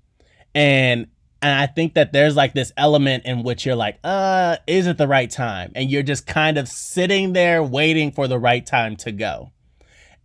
[0.55, 1.07] And
[1.41, 4.97] and I think that there's like this element in which you're like, uh, is it
[4.97, 5.73] the right time?
[5.75, 9.51] And you're just kind of sitting there waiting for the right time to go.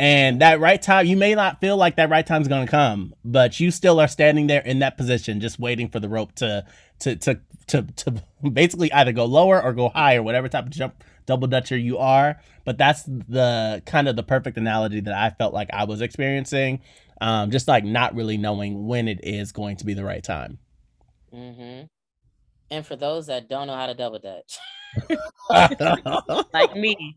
[0.00, 2.70] And that right time, you may not feel like that right time is going to
[2.70, 6.34] come, but you still are standing there in that position, just waiting for the rope
[6.37, 6.64] to,
[7.00, 11.02] to, to, to, to basically either go lower or go higher, whatever type of jump
[11.26, 12.40] double dutcher you are.
[12.64, 16.80] But that's the kind of the perfect analogy that I felt like I was experiencing.
[17.20, 20.58] Um, just like not really knowing when it is going to be the right time.
[21.34, 21.87] Mm-hmm.
[22.70, 24.58] And for those that don't know how to double dutch,
[26.52, 27.16] like me,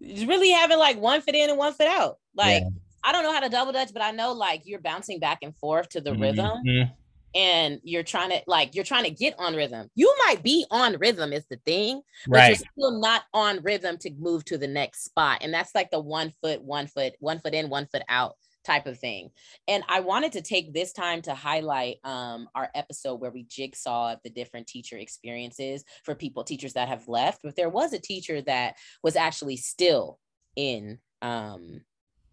[0.00, 2.18] really having like one foot in and one foot out.
[2.34, 2.68] Like yeah.
[3.04, 5.56] I don't know how to double dutch, but I know like you're bouncing back and
[5.56, 6.22] forth to the mm-hmm.
[6.22, 6.90] rhythm.
[7.34, 9.90] And you're trying to like you're trying to get on rhythm.
[9.94, 12.48] You might be on rhythm is the thing, but right.
[12.48, 15.40] you're still not on rhythm to move to the next spot.
[15.42, 18.86] And that's like the one foot, one foot, one foot in, one foot out type
[18.86, 19.30] of thing.
[19.68, 24.16] And I wanted to take this time to highlight um, our episode where we jigsaw
[24.22, 27.40] the different teacher experiences for people, teachers that have left.
[27.42, 30.18] But there was a teacher that was actually still
[30.56, 31.80] in um,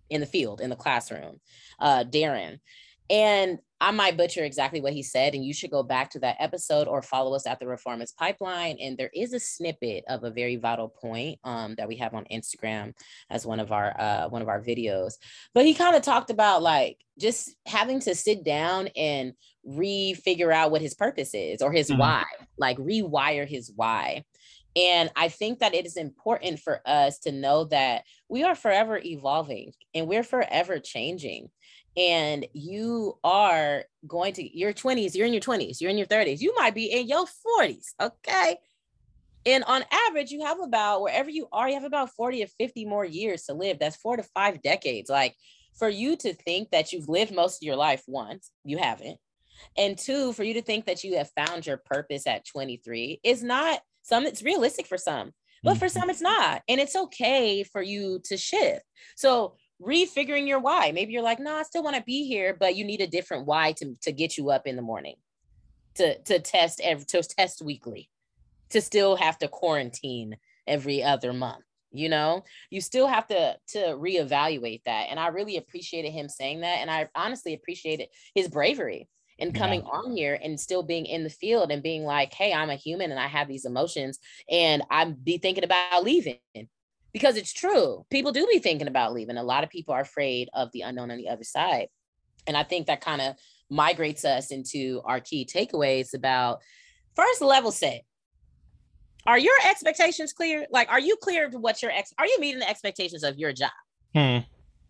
[0.10, 1.40] in the field, in the classroom,
[1.80, 2.60] uh, Darren.
[3.10, 6.38] And I might butcher exactly what he said, and you should go back to that
[6.40, 8.78] episode or follow us at the Reformist Pipeline.
[8.80, 12.24] And there is a snippet of a very vital point um, that we have on
[12.32, 12.94] Instagram
[13.30, 15.16] as one of our uh, one of our videos.
[15.54, 19.34] But he kind of talked about like just having to sit down and
[19.66, 22.00] re-figure out what his purpose is or his mm-hmm.
[22.00, 22.24] why,
[22.58, 24.24] like rewire his why.
[24.78, 28.98] And I think that it is important for us to know that we are forever
[29.04, 31.50] evolving and we're forever changing
[31.96, 36.42] and you are going to your 20s, you're in your 20s, you're in your 30s,
[36.42, 37.26] you might be in your
[37.60, 38.58] 40s, okay?
[39.46, 42.86] And on average, you have about wherever you are, you have about 40 or 50
[42.86, 43.78] more years to live.
[43.78, 45.10] That's four to five decades.
[45.10, 45.36] Like
[45.78, 49.18] for you to think that you've lived most of your life once, you haven't.
[49.78, 53.44] And two, for you to think that you have found your purpose at 23 is
[53.44, 55.32] not some, it's realistic for some,
[55.64, 56.00] but for mm-hmm.
[56.00, 56.62] some, it's not.
[56.68, 58.84] And it's okay for you to shift.
[59.16, 60.92] So refiguring your why.
[60.92, 63.46] Maybe you're like, no, I still want to be here, but you need a different
[63.46, 65.16] why to, to get you up in the morning,
[65.96, 68.10] to to test every to test weekly,
[68.70, 71.64] to still have to quarantine every other month.
[71.92, 75.08] You know, you still have to to reevaluate that.
[75.10, 76.80] And I really appreciated him saying that.
[76.80, 79.08] And I honestly appreciated his bravery
[79.40, 79.92] and coming yeah.
[79.92, 83.12] on here and still being in the field and being like, hey, I'm a human
[83.12, 86.38] and I have these emotions and I'm be thinking about leaving
[87.14, 88.06] because it's true.
[88.10, 89.38] People do be thinking about leaving.
[89.38, 91.88] A lot of people are afraid of the unknown on the other side.
[92.48, 93.36] And I think that kind of
[93.70, 96.60] migrates us into our key takeaways about
[97.16, 98.02] first level set.
[99.26, 100.66] Are your expectations clear?
[100.70, 103.54] Like, are you clear to what your ex are you meeting the expectations of your
[103.54, 103.72] job?
[104.14, 104.40] Hmm.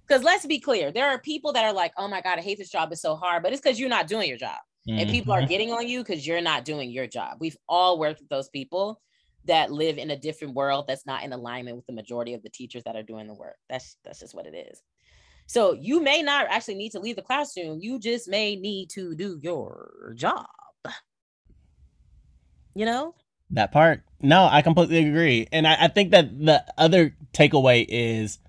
[0.07, 2.57] Because let's be clear, there are people that are like, oh my God, I hate
[2.57, 2.91] this job.
[2.91, 4.57] It's so hard, but it's because you're not doing your job.
[4.89, 4.99] Mm-hmm.
[4.99, 7.38] And people are getting on you because you're not doing your job.
[7.39, 8.99] We've all worked with those people
[9.45, 12.49] that live in a different world that's not in alignment with the majority of the
[12.49, 13.57] teachers that are doing the work.
[13.69, 14.81] That's that's just what it is.
[15.45, 17.79] So you may not actually need to leave the classroom.
[17.81, 20.45] You just may need to do your job.
[22.75, 23.13] You know?
[23.51, 24.01] That part.
[24.19, 25.47] No, I completely agree.
[25.51, 28.39] And I, I think that the other takeaway is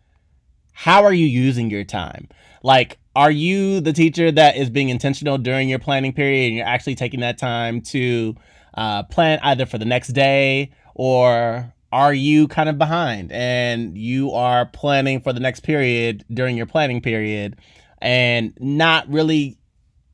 [0.73, 2.29] how are you using your time?
[2.63, 6.67] Like, are you the teacher that is being intentional during your planning period and you're
[6.67, 8.35] actually taking that time to
[8.75, 14.33] uh, plan either for the next day or are you kind of behind and you
[14.33, 17.57] are planning for the next period during your planning period
[18.01, 19.57] and not really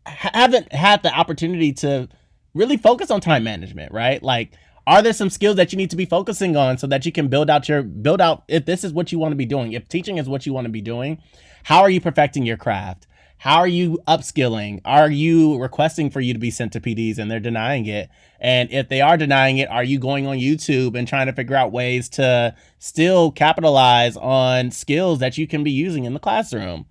[0.07, 2.09] haven't had the opportunity to
[2.55, 4.23] really focus on time management, right?
[4.23, 4.53] Like
[4.87, 7.29] are there some skills that you need to be focusing on so that you can
[7.29, 9.89] build out your build out if this is what you want to be doing if
[9.89, 11.19] teaching is what you want to be doing
[11.63, 13.07] how are you perfecting your craft
[13.41, 14.83] how are you upskilling?
[14.85, 18.11] Are you requesting for you to be sent to pds and they're denying it?
[18.39, 21.57] And if they are denying it are you going on youtube and trying to figure
[21.57, 26.85] out ways to still capitalize on skills that you can be using in the classroom?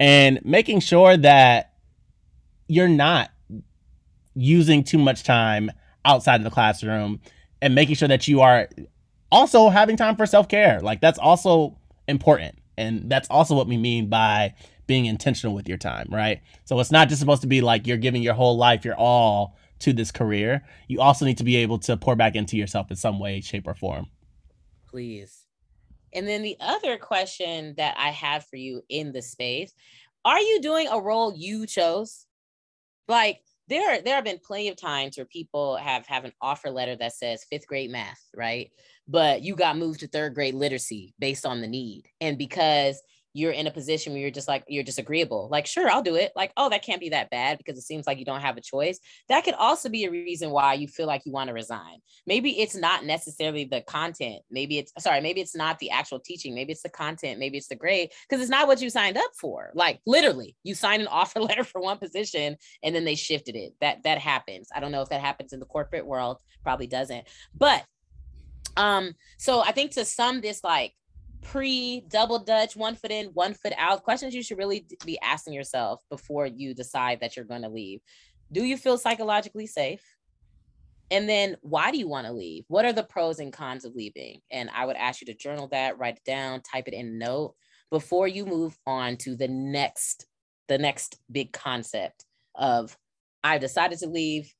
[0.00, 1.74] And making sure that
[2.66, 3.30] you're not
[4.34, 5.70] using too much time
[6.04, 7.20] outside of the classroom
[7.60, 8.68] and making sure that you are
[9.30, 10.80] also having time for self-care.
[10.80, 11.78] Like that's also
[12.08, 12.58] important.
[12.76, 14.54] And that's also what we mean by
[14.86, 16.40] being intentional with your time right?
[16.64, 19.56] So it's not just supposed to be like you're giving your whole life your all
[19.80, 20.64] to this career.
[20.88, 23.66] You also need to be able to pour back into yourself in some way shape
[23.66, 24.06] or form.
[24.88, 25.44] Please.
[26.14, 29.72] And then the other question that i have for you in the space
[30.24, 32.26] are you doing a role you chose?
[33.08, 36.94] Like there there have been plenty of times where people have have an offer letter
[36.96, 38.70] that says fifth grade math right?
[39.08, 42.08] But you got moved to third grade literacy based on the need.
[42.20, 43.02] And because
[43.32, 46.32] you're in a position where you're just like you're disagreeable like sure i'll do it
[46.36, 48.60] like oh that can't be that bad because it seems like you don't have a
[48.60, 48.98] choice.
[49.28, 51.98] That could also be a reason why you feel like you want to resign.
[52.26, 56.54] Maybe it's not necessarily the content maybe it's sorry maybe it's not the actual teaching
[56.54, 59.30] maybe it's the content maybe it's the grade because it's not what you signed up
[59.40, 59.70] for.
[59.74, 63.74] Like literally you signed an offer letter for one position and then they shifted it.
[63.80, 64.68] That that happens.
[64.74, 67.26] I don't know if that happens in the corporate world probably doesn't.
[67.54, 67.84] But
[68.78, 70.94] um so i think to sum this like
[71.42, 75.54] pre double dutch, one foot in, one foot out, questions you should really be asking
[75.54, 78.00] yourself before you decide that you're going to leave.
[78.50, 80.02] Do you feel psychologically safe?
[81.10, 82.64] And then why do you want to leave?
[82.68, 84.40] What are the pros and cons of leaving?
[84.50, 87.54] And I would ask you to journal that, write it down, type it in note
[87.90, 90.26] before you move on to the next
[90.68, 92.24] the next big concept
[92.54, 92.96] of
[93.44, 94.54] I've decided to leave.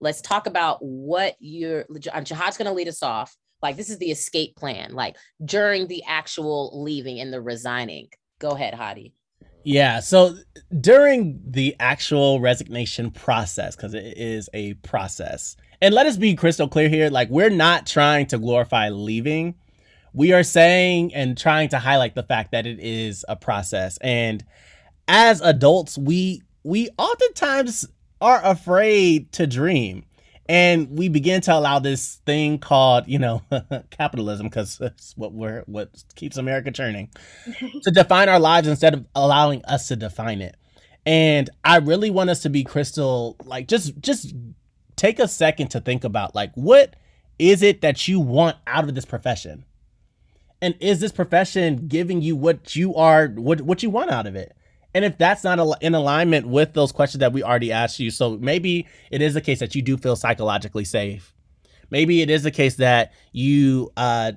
[0.00, 4.10] Let's talk about what you're Jihad's going to lead us off like this is the
[4.10, 8.08] escape plan, like during the actual leaving and the resigning.
[8.38, 9.12] Go ahead, Hady.
[9.64, 10.00] Yeah.
[10.00, 10.36] So
[10.80, 16.68] during the actual resignation process, because it is a process, and let us be crystal
[16.68, 19.54] clear here like, we're not trying to glorify leaving.
[20.12, 23.98] We are saying and trying to highlight the fact that it is a process.
[23.98, 24.44] And
[25.08, 27.88] as adults, we we oftentimes
[28.20, 30.04] are afraid to dream
[30.52, 33.42] and we begin to allow this thing called you know
[33.90, 37.08] capitalism because that's what we're what keeps america churning
[37.82, 40.56] to define our lives instead of allowing us to define it.
[41.06, 44.34] And i really want us to be crystal like just just
[44.94, 46.96] take a second to think about like what
[47.38, 49.64] is it that you want out of this profession?
[50.60, 54.36] And is this profession giving you what you are what what you want out of
[54.36, 54.54] it
[54.94, 58.36] and if that's not in alignment with those questions that we already asked you, so
[58.38, 61.34] maybe it is the case that you do feel psychologically safe.
[61.90, 64.32] Maybe it is the case that you uh,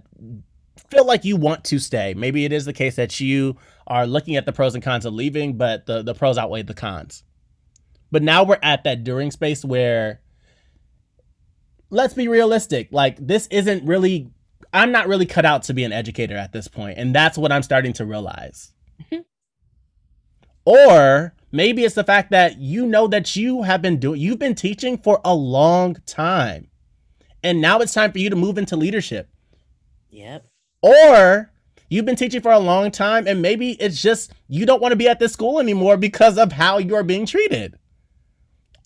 [0.89, 2.13] feel like you want to stay.
[2.13, 3.55] Maybe it is the case that you
[3.87, 6.73] are looking at the pros and cons of leaving, but the, the pros outweigh the
[6.73, 7.23] cons.
[8.11, 10.21] But now we're at that during space where,
[11.89, 14.31] let's be realistic, like this isn't really,
[14.73, 17.51] I'm not really cut out to be an educator at this point, And that's what
[17.51, 18.71] I'm starting to realize.
[20.65, 24.55] Or maybe it's the fact that you know that you have been doing, you've been
[24.55, 26.67] teaching for a long time.
[27.43, 29.29] And now it's time for you to move into leadership.
[30.09, 30.47] Yep.
[30.81, 31.51] Or
[31.89, 34.97] you've been teaching for a long time and maybe it's just you don't want to
[34.97, 37.77] be at this school anymore because of how you're being treated.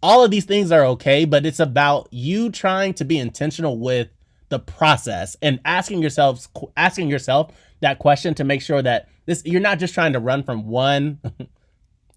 [0.02, 4.10] All of these things are okay, but it's about you trying to be intentional with
[4.50, 7.52] the process and asking yourself asking yourself
[7.82, 11.20] that question to make sure that this you're not just trying to run from one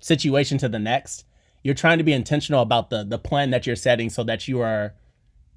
[0.03, 1.25] situation to the next.
[1.63, 4.61] You're trying to be intentional about the the plan that you're setting so that you
[4.61, 4.95] are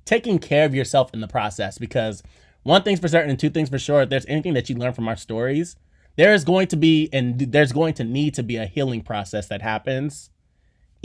[0.06, 2.22] taking care of yourself in the process because
[2.64, 4.94] one thing's for certain and two things for sure, if there's anything that you learn
[4.94, 5.76] from our stories,
[6.16, 9.48] there is going to be and there's going to need to be a healing process
[9.48, 10.30] that happens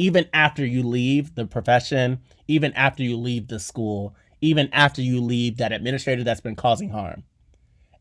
[0.01, 5.21] even after you leave the profession, even after you leave the school, even after you
[5.21, 7.23] leave that administrator that's been causing harm.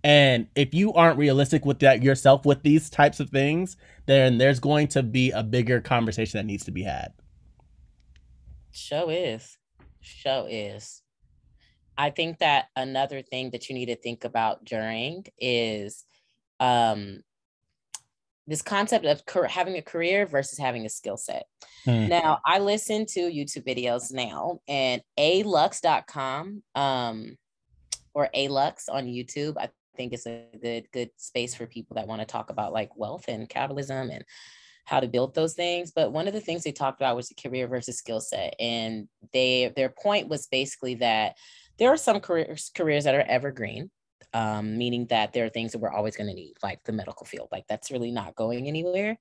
[0.04, 3.76] And if you aren't realistic with that yourself with these types of things,
[4.06, 7.14] then there's going to be a bigger conversation that needs to be had.
[8.72, 9.58] Show is.
[10.02, 11.02] Show is.
[11.98, 16.06] I think that another thing that you need to think about during is
[16.62, 17.24] um,
[18.48, 21.46] this concept of having a career versus having a skill set.
[21.84, 22.08] Hmm.
[22.08, 27.38] Now, I listen to YouTube videos now, and alux.com um,
[28.14, 29.70] or alux on YouTube, I
[30.00, 33.26] think it's a good good space for people that want to talk about like wealth
[33.28, 34.24] and capitalism and
[34.86, 35.92] how to build those things.
[35.92, 39.10] But one of the things they talked about was the career versus skill set, and
[39.34, 41.36] they their point was basically that
[41.78, 43.92] there are some careers careers that are evergreen
[44.34, 47.26] um, meaning that there are things that we're always going to need like the medical
[47.26, 49.18] field like that's really not going anywhere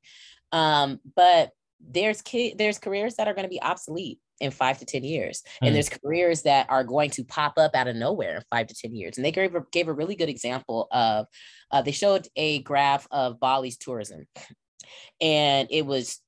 [0.53, 4.85] um, but there's ki- there's careers that are going to be obsolete in five to
[4.85, 5.43] 10 years.
[5.63, 5.69] Mm.
[5.69, 8.75] And there's careers that are going to pop up out of nowhere in five to
[8.75, 9.17] 10 years.
[9.17, 11.27] And they gave a, gave a really good example of,
[11.71, 14.27] uh, they showed a graph of Bali's tourism.
[15.21, 16.21] And it was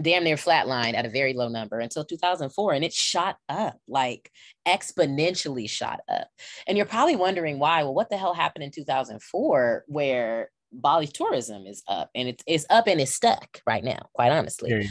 [0.00, 4.30] damn near flatline at a very low number until 2004 and it shot up like
[4.68, 6.28] exponentially shot up
[6.66, 11.66] and you're probably wondering why well what the hell happened in 2004 where bali's tourism
[11.66, 14.86] is up and it's, it's up and it's stuck right now quite honestly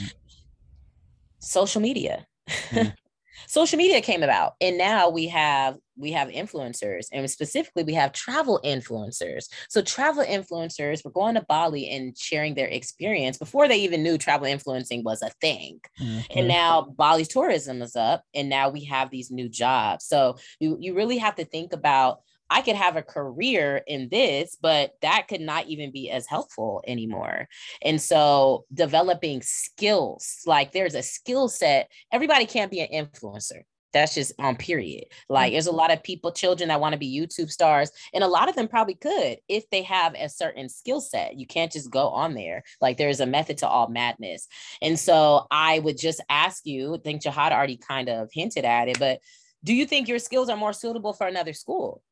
[1.39, 2.93] social media mm.
[3.47, 8.11] social media came about and now we have we have influencers and specifically we have
[8.11, 13.77] travel influencers so travel influencers were going to bali and sharing their experience before they
[13.77, 16.19] even knew travel influencing was a thing mm-hmm.
[16.37, 20.77] and now bali's tourism is up and now we have these new jobs so you,
[20.79, 22.19] you really have to think about
[22.49, 26.83] I could have a career in this, but that could not even be as helpful
[26.87, 27.47] anymore.
[27.81, 33.61] And so developing skills, like there's a skill set, everybody can't be an influencer.
[33.93, 35.05] That's just on period.
[35.29, 35.77] Like there's a mm-hmm.
[35.77, 38.67] lot of people, children that want to be YouTube stars, and a lot of them
[38.67, 41.39] probably could if they have a certain skill set.
[41.39, 42.63] You can't just go on there.
[42.81, 44.49] Like there's a method to all madness.
[44.81, 48.89] And so I would just ask you, I think Jihad already kind of hinted at
[48.89, 49.21] it, but
[49.63, 52.03] do you think your skills are more suitable for another school?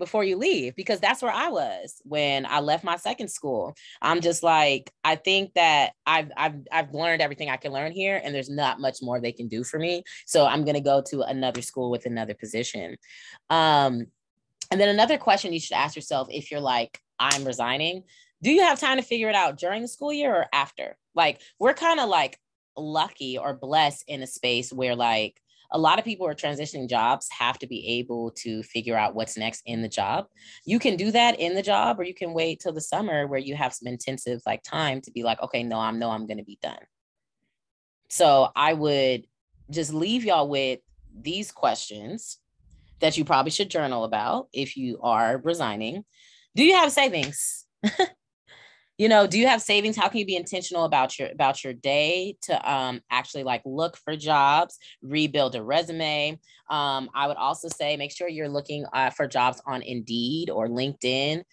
[0.00, 3.76] Before you leave because that's where I was when I left my second school.
[4.02, 8.20] I'm just like I think that I've I've I've learned everything I can learn here
[8.22, 10.02] and there's not much more they can do for me.
[10.26, 12.96] So I'm going to go to another school with another position.
[13.50, 14.06] Um
[14.72, 18.04] and then another question you should ask yourself if you're like I'm resigning,
[18.42, 20.96] do you have time to figure it out during the school year or after?
[21.14, 22.40] Like we're kind of like
[22.76, 25.40] lucky or blessed in a space where like
[25.72, 29.14] a lot of people who are transitioning jobs have to be able to figure out
[29.14, 30.26] what's next in the job.
[30.64, 33.38] You can do that in the job, or you can wait till the summer where
[33.38, 36.44] you have some intensive like time to be like, okay, no, I'm no, I'm to
[36.44, 36.78] be done.
[38.08, 39.26] So I would
[39.70, 40.80] just leave y'all with
[41.14, 42.38] these questions
[43.00, 46.04] that you probably should journal about if you are resigning.
[46.54, 47.66] Do you have savings?
[49.00, 49.96] you know do you have savings?
[49.96, 53.96] How can you be intentional about your about your day to um, actually like look
[53.96, 56.38] for jobs rebuild a resume?
[56.68, 60.68] Um, i would also say make sure you're looking uh, for jobs on indeed or
[60.68, 61.44] linkedin.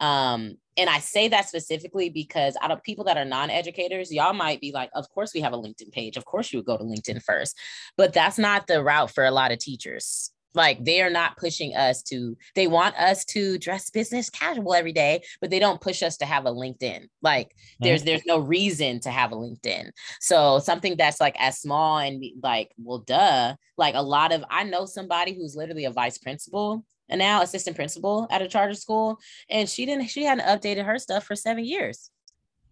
[0.00, 4.60] Um, and i say that specifically because out of people that are non-educators y'all might
[4.62, 6.16] be like of course we have a linkedin page.
[6.16, 7.54] Of course you would go to linkedin first.
[7.98, 11.74] But that's not the route for a lot of teachers like they are not pushing
[11.74, 16.02] us to, they want us to dress business casual every day, but they don't push
[16.02, 17.08] us to have a LinkedIn.
[17.22, 18.06] Like there's mm-hmm.
[18.06, 19.90] there's no reason to have a LinkedIn.
[20.20, 23.54] So something that's like as small and like, well, duh.
[23.76, 27.76] Like a lot of I know somebody who's literally a vice principal and now assistant
[27.76, 29.18] principal at a charter school,
[29.50, 32.10] and she didn't she hadn't updated her stuff for seven years.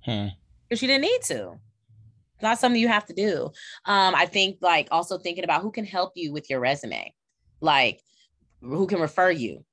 [0.04, 0.28] Hmm.
[0.68, 1.58] Because she didn't need to
[2.40, 3.44] not something you have to do.
[3.86, 7.14] Um, I think like also thinking about who can help you with your resume
[7.62, 8.02] like
[8.60, 9.64] who can refer you.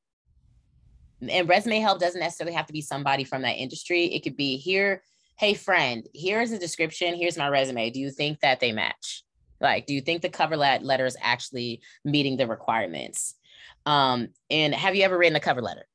[1.27, 4.05] And resume help doesn't necessarily have to be somebody from that industry.
[4.05, 5.03] It could be here,
[5.37, 7.89] hey friend, here's a description, here's my resume.
[7.89, 9.23] Do you think that they match?
[9.59, 13.35] Like, do you think the cover letter is actually meeting the requirements?
[13.85, 15.85] Um, and have you ever written a cover letter?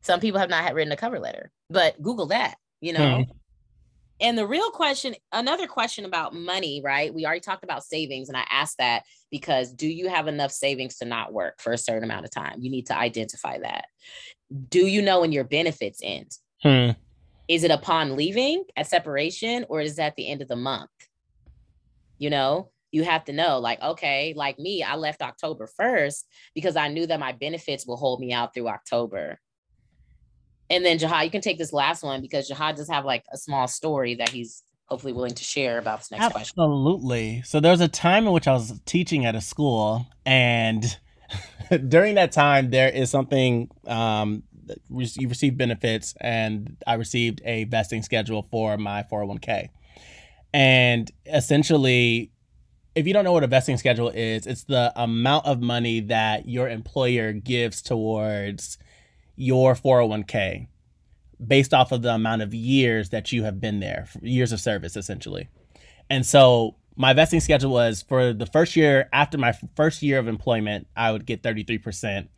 [0.00, 3.24] Some people have not written a cover letter, but Google that, you know.
[4.22, 7.12] And the real question, another question about money, right?
[7.12, 9.02] We already talked about savings, and I asked that
[9.32, 12.60] because do you have enough savings to not work for a certain amount of time?
[12.60, 13.86] You need to identify that.
[14.68, 16.30] Do you know when your benefits end?
[16.62, 16.90] Hmm.
[17.48, 20.90] Is it upon leaving at separation or is it at the end of the month?
[22.18, 26.76] You know, you have to know like okay like me i left october 1st because
[26.76, 29.40] i knew that my benefits will hold me out through october
[30.72, 33.36] and then Jihad, you can take this last one because Jihad does have like a
[33.36, 36.40] small story that he's hopefully willing to share about this next Absolutely.
[36.40, 36.62] question.
[36.62, 37.42] Absolutely.
[37.42, 40.84] So there was a time in which I was teaching at a school and
[41.88, 44.42] during that time, there is something um,
[44.88, 49.68] you receive benefits, and I received a vesting schedule for my 401k.
[50.54, 52.30] And essentially,
[52.94, 56.48] if you don't know what a vesting schedule is, it's the amount of money that
[56.48, 58.78] your employer gives towards
[59.42, 60.68] your 401k
[61.44, 64.96] based off of the amount of years that you have been there, years of service,
[64.96, 65.48] essentially.
[66.08, 70.28] And so my vesting schedule was for the first year after my first year of
[70.28, 72.28] employment, I would get 33%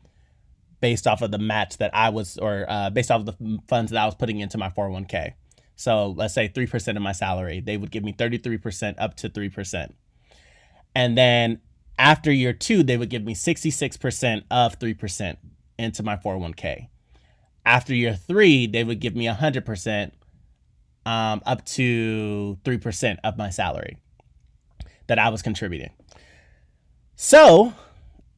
[0.80, 3.90] based off of the match that I was, or uh, based off of the funds
[3.90, 5.34] that I was putting into my 401k.
[5.76, 9.92] So let's say 3% of my salary, they would give me 33% up to 3%.
[10.94, 11.60] And then
[11.98, 15.36] after year two, they would give me 66% of 3%
[15.78, 16.88] into my 401k.
[17.66, 20.12] After year three, they would give me 100%
[21.06, 23.98] um, up to 3% of my salary
[25.06, 25.90] that I was contributing.
[27.16, 27.72] So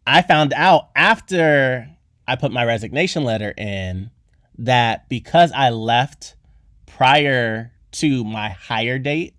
[0.07, 1.89] I found out after
[2.29, 4.11] I put my resignation letter in
[4.59, 6.35] that because I left
[6.87, 9.35] prior to my hire date,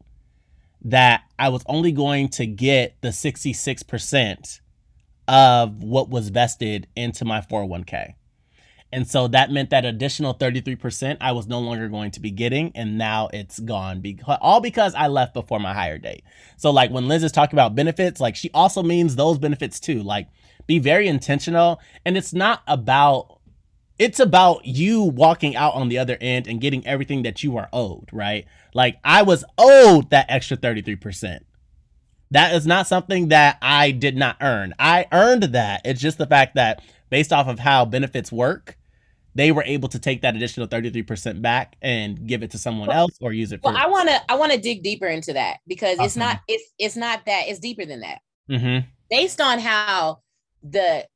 [0.82, 4.62] that I was only going to get the 66%
[5.28, 8.14] of what was vested into my 401k.
[8.92, 12.72] And so that meant that additional 33% I was no longer going to be getting.
[12.74, 16.24] And now it's gone because all because I left before my hire date.
[16.56, 20.02] So like when Liz is talking about benefits, like she also means those benefits too.
[20.02, 20.28] Like
[20.68, 21.82] be very intentional.
[22.06, 23.40] And it's not about
[24.00, 27.68] it's about you walking out on the other end and getting everything that you are
[27.74, 28.46] owed, right?
[28.74, 31.40] Like I was owed that extra 33%.
[32.32, 34.74] That is not something that I did not earn.
[34.78, 35.82] I earned that.
[35.86, 38.78] It's just the fact that based off of how benefits work,
[39.36, 43.18] they were able to take that additional 33% back and give it to someone else
[43.22, 45.58] or use it for well, I want to I want to dig deeper into that
[45.68, 46.06] because awesome.
[46.06, 48.20] it's not it's it's not that it's deeper than that.
[48.50, 48.88] Mm-hmm.
[49.10, 50.22] Based on how
[50.64, 51.08] the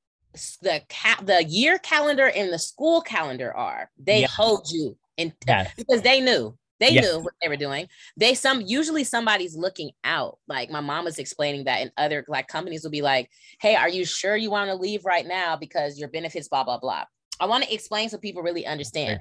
[0.62, 5.72] the ca- the year calendar and the school calendar are, they hold you in yes.
[5.76, 7.06] because they knew they yes.
[7.06, 7.88] knew what they were doing.
[8.18, 10.40] They some usually somebody's looking out.
[10.48, 13.30] Like my mom was explaining that and other like companies will be like,
[13.62, 16.80] "Hey, are you sure you want to leave right now because your benefits blah blah
[16.80, 17.06] blah."
[17.40, 19.20] I want to explain so people really understand.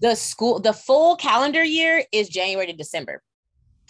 [0.00, 3.22] The school the full calendar year is January to December.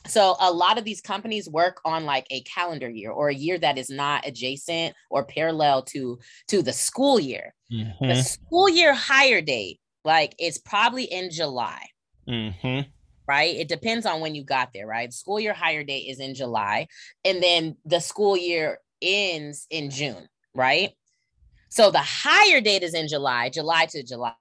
[0.06, 3.58] So a lot of these companies work on like a calendar year or a year
[3.58, 7.54] that is not adjacent or parallel to to the school year.
[7.72, 8.06] Mm-hmm.
[8.06, 11.86] The school year hire date like it's probably in July.
[12.28, 12.90] Mm-hmm
[13.28, 13.54] right?
[13.54, 15.12] It depends on when you got there, right?
[15.12, 16.88] School year hire date is in July,
[17.24, 20.92] and then the school year ends in June, right?
[21.68, 24.32] So the hire date is in July, July to July.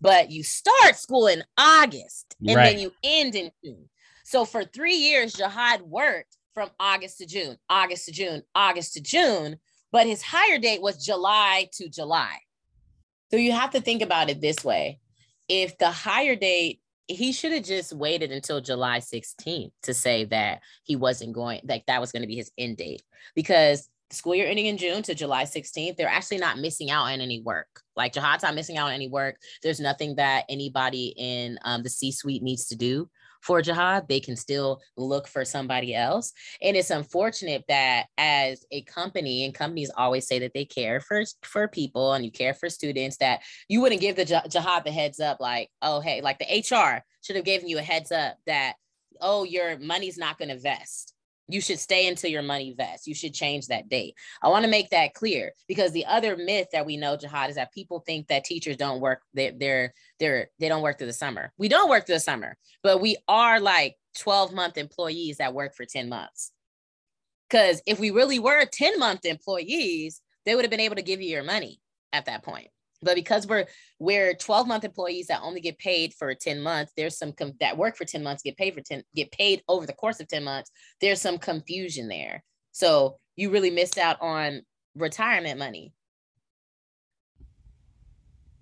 [0.00, 2.72] But you start school in August and right.
[2.72, 3.88] then you end in June.
[4.24, 9.00] So for three years, Jihad worked from August to June, August to June, August to
[9.00, 9.56] June,
[9.92, 12.36] but his hire date was July to July.
[13.30, 15.00] So you have to think about it this way.
[15.48, 20.60] If the hire date he should have just waited until July 16th to say that
[20.84, 23.02] he wasn't going, like that was going to be his end date
[23.34, 27.20] because school year ending in June to July 16th, they're actually not missing out on
[27.20, 27.82] any work.
[27.96, 29.36] Like Jihad's not missing out on any work.
[29.62, 33.08] There's nothing that anybody in um, the C suite needs to do
[33.46, 36.32] for jihad, they can still look for somebody else.
[36.60, 41.22] And it's unfortunate that as a company, and companies always say that they care for,
[41.42, 45.20] for people and you care for students, that you wouldn't give the jihad the heads
[45.20, 48.74] up, like, oh, hey, like the HR should have given you a heads up that,
[49.20, 51.15] oh, your money's not going to vest
[51.48, 53.06] you should stay until your money vests.
[53.06, 54.14] You should change that date.
[54.42, 57.56] I want to make that clear because the other myth that we know, Jihad, is
[57.56, 59.20] that people think that teachers don't work.
[59.34, 61.52] They're they're they're they don't work through the summer.
[61.58, 65.74] We don't work through the summer, but we are like 12 month employees that work
[65.74, 66.52] for 10 months.
[67.48, 71.20] Because if we really were 10 month employees, they would have been able to give
[71.20, 71.80] you your money
[72.12, 72.68] at that point
[73.06, 73.64] but because we're
[73.98, 77.78] we're 12 month employees that only get paid for 10 months there's some com- that
[77.78, 80.44] work for 10 months get paid for 10 get paid over the course of 10
[80.44, 82.42] months there's some confusion there.
[82.72, 84.62] So you really missed out on
[84.94, 85.92] retirement money.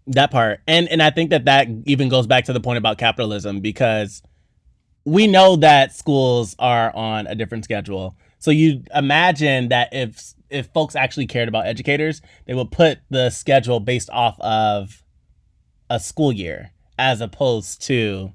[0.09, 0.61] That part.
[0.69, 4.23] And and i think that that even goes back to the point about capitalism because
[5.07, 8.17] we know that schools are on a different schedule.
[8.39, 13.29] So you imagine that if if folks actually cared about educators, they would put the
[13.31, 15.03] schedule based off of
[15.91, 18.33] a school year as opposed to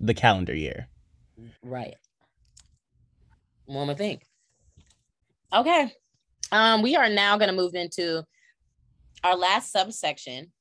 [0.00, 0.88] the calendar year.
[1.62, 1.94] Right.
[3.66, 4.20] One more thing.
[5.52, 5.92] Okay.
[6.52, 8.24] Um, we are now going to move into
[9.24, 10.52] our last subsection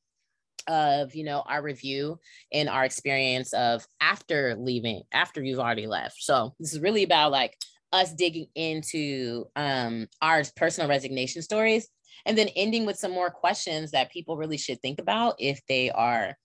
[0.68, 2.20] of you know our review
[2.54, 7.32] and our experience of after leaving after you've already left so this is really about
[7.32, 7.58] like
[7.94, 11.88] us digging into um, our personal resignation stories
[12.26, 15.90] and then ending with some more questions that people really should think about if they
[15.92, 16.38] are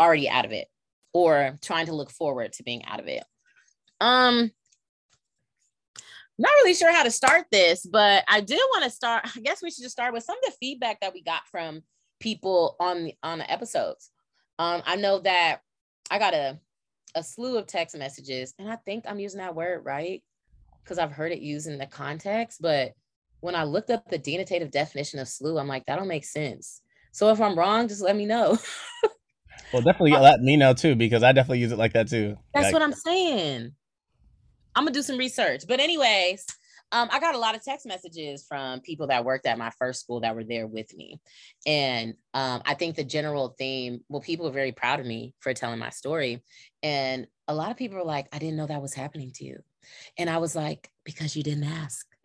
[0.00, 0.68] already out of it
[1.12, 3.24] or trying to look forward to being out of it.
[4.00, 4.50] Um,
[6.38, 9.28] not really sure how to start this, but I do want to start.
[9.36, 11.82] I guess we should just start with some of the feedback that we got from
[12.18, 14.10] people on the on the episodes.
[14.58, 15.60] Um, I know that
[16.10, 16.58] I got a
[17.14, 20.22] a slew of text messages, and I think I'm using that word right
[20.82, 22.60] because I've heard it used in the context.
[22.60, 22.92] But
[23.40, 26.82] when I looked up the denotative definition of slew, I'm like, that don't make sense.
[27.12, 28.58] So if I'm wrong, just let me know.
[29.72, 32.36] well, definitely let me know too, because I definitely use it like that too.
[32.54, 33.72] That's like, what I'm saying.
[34.74, 35.64] I'm gonna do some research.
[35.66, 36.46] But anyways,
[36.92, 40.00] um, I got a lot of text messages from people that worked at my first
[40.00, 41.20] school that were there with me.
[41.66, 45.54] And um, I think the general theme, well, people are very proud of me for
[45.54, 46.42] telling my story.
[46.82, 49.58] And a lot of people were like, I didn't know that was happening to you.
[50.18, 52.06] And I was like, because you didn't ask.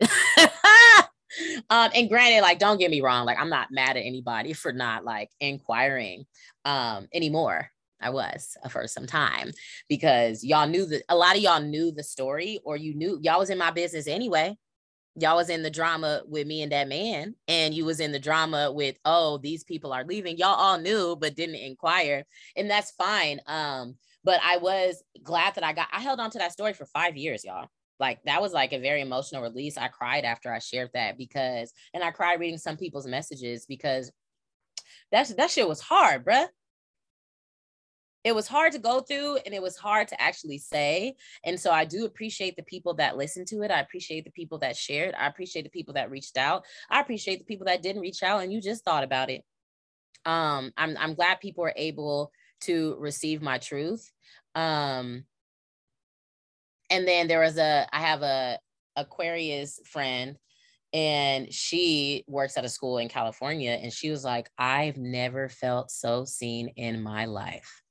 [1.70, 4.72] um, and granted, like, don't get me wrong, like, I'm not mad at anybody for
[4.72, 6.26] not like inquiring
[6.64, 7.70] um, anymore.
[8.00, 9.52] I was uh, for some time
[9.88, 13.38] because y'all knew that a lot of y'all knew the story or you knew y'all
[13.38, 14.56] was in my business anyway.
[15.18, 18.18] Y'all was in the drama with me and that man, and you was in the
[18.18, 20.36] drama with, oh, these people are leaving.
[20.36, 22.26] Y'all all knew, but didn't inquire.
[22.54, 23.40] And that's fine.
[23.46, 23.96] Um,
[24.26, 27.16] but I was glad that I got I held on to that story for five
[27.16, 27.68] years, y'all.
[27.98, 29.78] Like that was like a very emotional release.
[29.78, 34.12] I cried after I shared that because and I cried reading some people's messages because
[35.12, 36.48] that's that shit was hard, bruh
[38.26, 41.14] it was hard to go through and it was hard to actually say.
[41.44, 43.70] And so I do appreciate the people that listened to it.
[43.70, 45.14] I appreciate the people that shared.
[45.14, 46.64] I appreciate the people that reached out.
[46.90, 49.44] I appreciate the people that didn't reach out and you just thought about it.
[50.24, 54.10] Um, I'm, I'm glad people are able to receive my truth.
[54.54, 55.24] Um,
[56.90, 58.58] and then there was a, I have a
[58.96, 60.36] Aquarius friend
[60.92, 65.90] and she works at a school in California and she was like, I've never felt
[65.90, 67.82] so seen in my life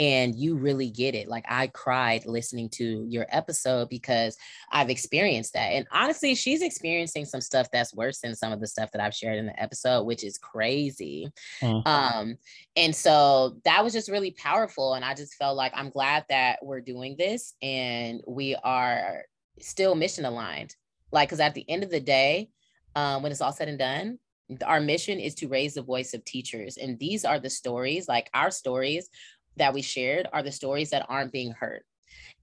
[0.00, 1.28] and you really get it.
[1.28, 4.36] Like I cried listening to your episode because
[4.72, 5.68] I've experienced that.
[5.72, 9.14] And honestly, she's experiencing some stuff that's worse than some of the stuff that I've
[9.14, 11.28] shared in the episode, which is crazy.
[11.60, 11.88] Mm-hmm.
[11.88, 12.36] Um,
[12.74, 14.94] and so that was just really powerful.
[14.94, 19.22] And I just felt like I'm glad that we're doing this and we are
[19.60, 20.74] still mission aligned.
[21.12, 22.48] Like, because at the end of the day,
[22.96, 24.18] um, when it's all said and done,
[24.64, 28.28] our mission is to raise the voice of teachers and these are the stories like
[28.34, 29.08] our stories
[29.56, 31.82] that we shared are the stories that aren't being heard.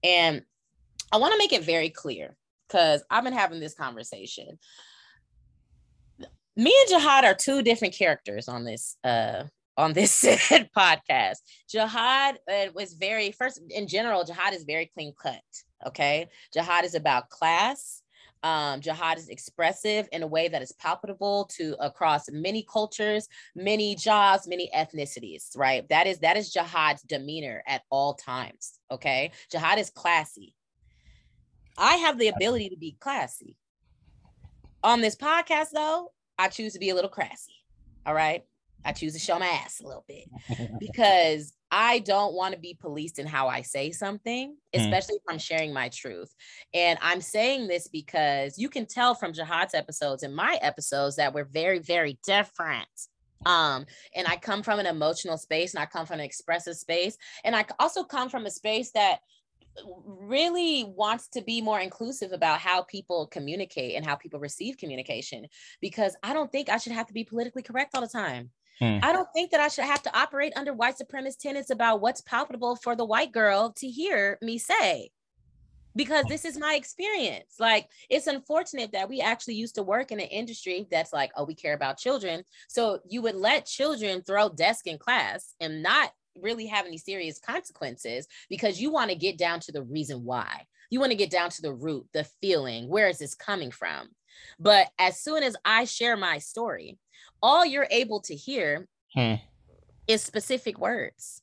[0.02, 0.42] And
[1.12, 2.36] I want to make it very clear
[2.66, 4.58] because I've been having this conversation.
[6.56, 9.44] Me and Jihad are two different characters on this uh
[9.76, 10.22] on this
[10.76, 11.38] podcast.
[11.68, 15.40] Jihad uh, was very first in general, Jihad is very clean cut.
[15.86, 16.28] Okay.
[16.52, 18.01] Jihad is about class
[18.42, 23.94] um, jihad is expressive in a way that is palpable to across many cultures, many
[23.94, 25.88] jobs, many ethnicities, right?
[25.88, 28.78] That is that is jihad's demeanor at all times.
[28.90, 29.30] Okay.
[29.50, 30.54] Jihad is classy.
[31.78, 33.56] I have the ability to be classy.
[34.84, 37.54] On this podcast, though, I choose to be a little crassy.
[38.04, 38.44] All right.
[38.84, 40.28] I choose to show my ass a little bit
[40.80, 44.80] because I don't want to be policed in how I say something, hmm.
[44.80, 45.20] especially mm.
[45.26, 46.32] if I'm sharing my truth.
[46.74, 51.32] And I'm saying this because you can tell from Jihad's episodes and my episodes that
[51.32, 52.86] we're very, very different.
[53.46, 57.16] Um, and I come from an emotional space and I come from an expressive space.
[57.42, 59.20] And I also come from a space that
[59.86, 65.46] really wants to be more inclusive about how people communicate and how people receive communication
[65.80, 68.50] because I don't think I should have to be politically correct all the time.
[68.82, 68.98] Hmm.
[69.00, 72.20] I don't think that I should have to operate under white supremacist tenets about what's
[72.20, 75.12] palatable for the white girl to hear me say
[75.94, 77.54] because this is my experience.
[77.60, 81.44] Like, it's unfortunate that we actually used to work in an industry that's like, oh,
[81.44, 82.42] we care about children.
[82.66, 86.10] So you would let children throw desk in class and not
[86.40, 90.66] really have any serious consequences because you want to get down to the reason why.
[90.90, 94.08] You want to get down to the root, the feeling, where is this coming from?
[94.58, 96.98] But as soon as I share my story,
[97.42, 99.34] all you're able to hear hmm.
[100.06, 101.42] is specific words.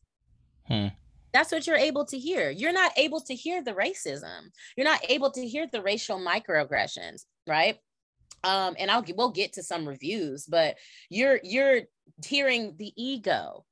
[0.67, 0.87] Hmm.
[1.33, 2.49] That's what you're able to hear.
[2.49, 4.49] You're not able to hear the racism.
[4.75, 7.77] You're not able to hear the racial microaggressions, right?
[8.43, 10.77] Um, and I'll we'll get to some reviews, but
[11.09, 11.81] you're you're
[12.25, 13.65] hearing the ego.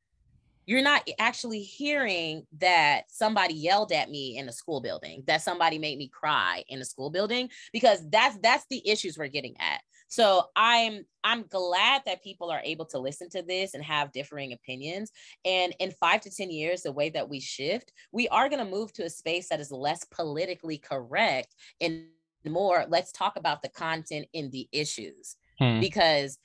[0.65, 5.79] You're not actually hearing that somebody yelled at me in a school building, that somebody
[5.79, 9.81] made me cry in a school building, because that's that's the issues we're getting at.
[10.07, 14.53] So I'm I'm glad that people are able to listen to this and have differing
[14.53, 15.11] opinions.
[15.43, 18.71] And in five to 10 years, the way that we shift, we are going to
[18.71, 22.05] move to a space that is less politically correct and
[22.45, 25.35] more let's talk about the content in the issues.
[25.59, 25.79] Hmm.
[25.79, 26.37] Because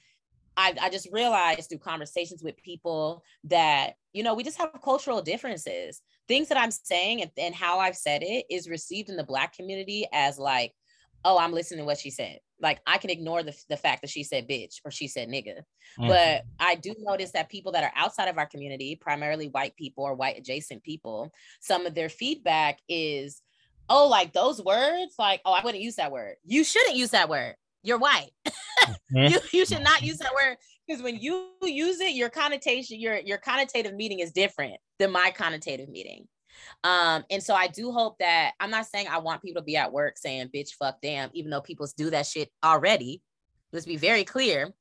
[0.57, 5.23] I, I just realized through conversations with people that, you know, we just have cultural
[5.23, 6.03] differences.
[6.29, 9.55] Things that I'm saying and, and how I've said it is received in the Black
[9.55, 10.73] community as like,
[11.25, 12.39] oh, I'm listening to what she said.
[12.63, 15.59] Like I can ignore the, the fact that she said bitch or she said nigga.
[15.99, 16.09] Mm-hmm.
[16.09, 20.05] But I do notice that people that are outside of our community, primarily white people
[20.05, 23.43] or white adjacent people, some of their feedback is,
[23.89, 26.37] oh, like those words, like, oh, I wouldn't use that word.
[26.45, 28.31] You shouldn't use that word you're white.
[28.47, 29.17] mm-hmm.
[29.33, 30.57] you, you should not use that word
[30.87, 35.33] because when you use it, your connotation, your your connotative meaning is different than my
[35.37, 36.27] connotative meaning.
[36.85, 39.77] Um, and so I do hope that I'm not saying I want people to be
[39.77, 43.23] at work saying bitch, fuck, damn, even though people do that shit already.
[43.73, 44.73] Let's be very clear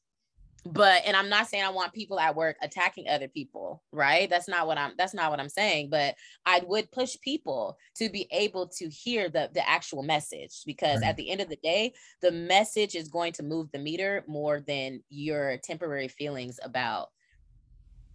[0.65, 4.47] but and i'm not saying i want people at work attacking other people right that's
[4.47, 6.15] not what i'm that's not what i'm saying but
[6.45, 11.09] i would push people to be able to hear the the actual message because right.
[11.09, 11.91] at the end of the day
[12.21, 17.09] the message is going to move the meter more than your temporary feelings about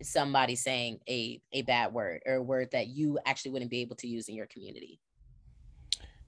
[0.03, 3.97] somebody saying a a bad word or a word that you actually wouldn't be able
[3.97, 5.01] to use in your community.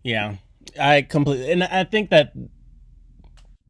[0.02, 0.36] Yeah
[0.78, 2.32] i completely and i think that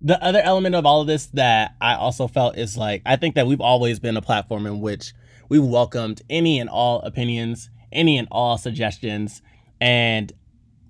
[0.01, 3.35] the other element of all of this that I also felt is like I think
[3.35, 5.13] that we've always been a platform in which
[5.49, 9.43] we welcomed any and all opinions, any and all suggestions,
[9.81, 10.33] and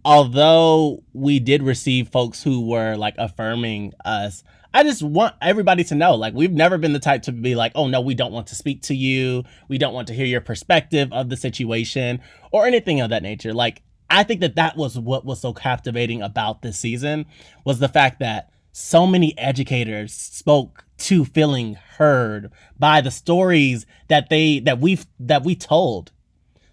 [0.04, 4.42] although we did receive folks who were like affirming us,
[4.74, 7.72] I just want everybody to know like we've never been the type to be like,
[7.74, 9.44] "Oh no, we don't want to speak to you.
[9.68, 12.20] We don't want to hear your perspective of the situation
[12.52, 16.22] or anything of that nature." Like I think that that was what was so captivating
[16.22, 17.26] about this season
[17.64, 24.28] was the fact that so many educators spoke to feeling heard by the stories that
[24.28, 26.12] they that we've that we told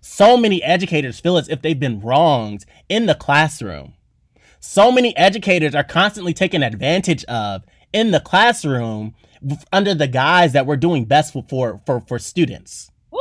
[0.02, 3.94] so many educators feel as if they've been wronged in the classroom
[4.60, 7.64] so many educators are constantly taken advantage of
[7.96, 9.16] in the classroom
[9.74, 13.20] under the guise that we're doing best for for for, for students Woo!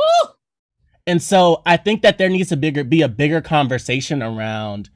[1.07, 4.89] and so i think that there needs to bigger be a bigger conversation around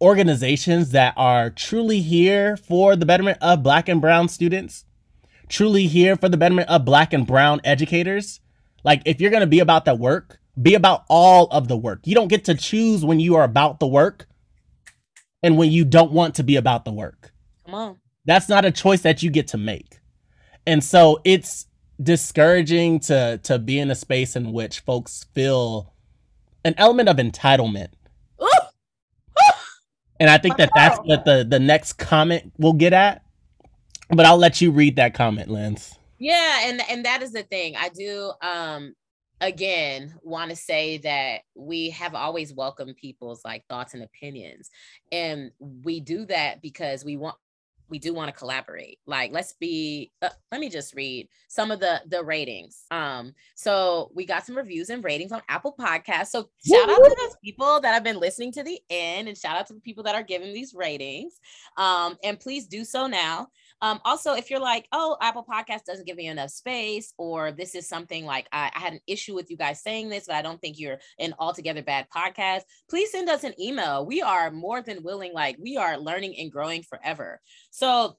[0.00, 4.84] organizations that are truly here for the betterment of black and brown students,
[5.48, 8.40] truly here for the betterment of black and brown educators.
[8.82, 12.06] Like, if you're going to be about that work, be about all of the work.
[12.06, 14.26] You don't get to choose when you are about the work
[15.42, 17.32] and when you don't want to be about the work.
[17.66, 17.96] Come on.
[18.24, 20.00] That's not a choice that you get to make.
[20.66, 21.66] And so it's
[22.02, 25.92] discouraging to to be in a space in which folks feel
[26.64, 27.90] an element of entitlement
[30.20, 33.24] and I think that that's what the the next comment will get at.
[34.10, 35.98] But I'll let you read that comment, Lens.
[36.18, 37.74] Yeah, and and that is the thing.
[37.76, 38.94] I do um
[39.40, 44.68] again want to say that we have always welcomed people's like thoughts and opinions
[45.10, 47.36] and we do that because we want
[47.90, 48.98] we do want to collaborate.
[49.06, 52.84] Like let's be uh, let me just read some of the the ratings.
[52.90, 56.28] Um so we got some reviews and ratings on apple Podcasts.
[56.28, 59.56] so shout out to those people that have been listening to the end and shout
[59.56, 61.40] out to the people that are giving these ratings.
[61.76, 63.48] Um and please do so now
[63.82, 67.74] um, also, if you're like, oh, Apple Podcast doesn't give me enough space, or this
[67.74, 70.42] is something like I, I, had an issue with you guys saying this, but I
[70.42, 74.04] don't think you're an altogether bad podcast, please send us an email.
[74.04, 77.40] We are more than willing, like, we are learning and growing forever.
[77.70, 78.18] So,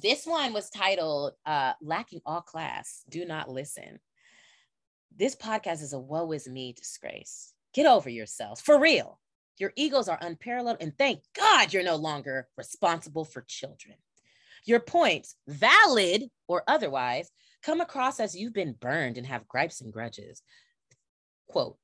[0.00, 3.98] this one was titled uh, Lacking All Class, Do Not Listen.
[5.16, 7.52] This podcast is a woe is me disgrace.
[7.74, 9.18] Get over yourselves, for real.
[9.58, 13.96] Your egos are unparalleled, and thank God you're no longer responsible for children.
[14.66, 17.30] Your points, valid or otherwise,
[17.62, 20.42] come across as you've been burned and have gripes and grudges.
[21.48, 21.78] Quote,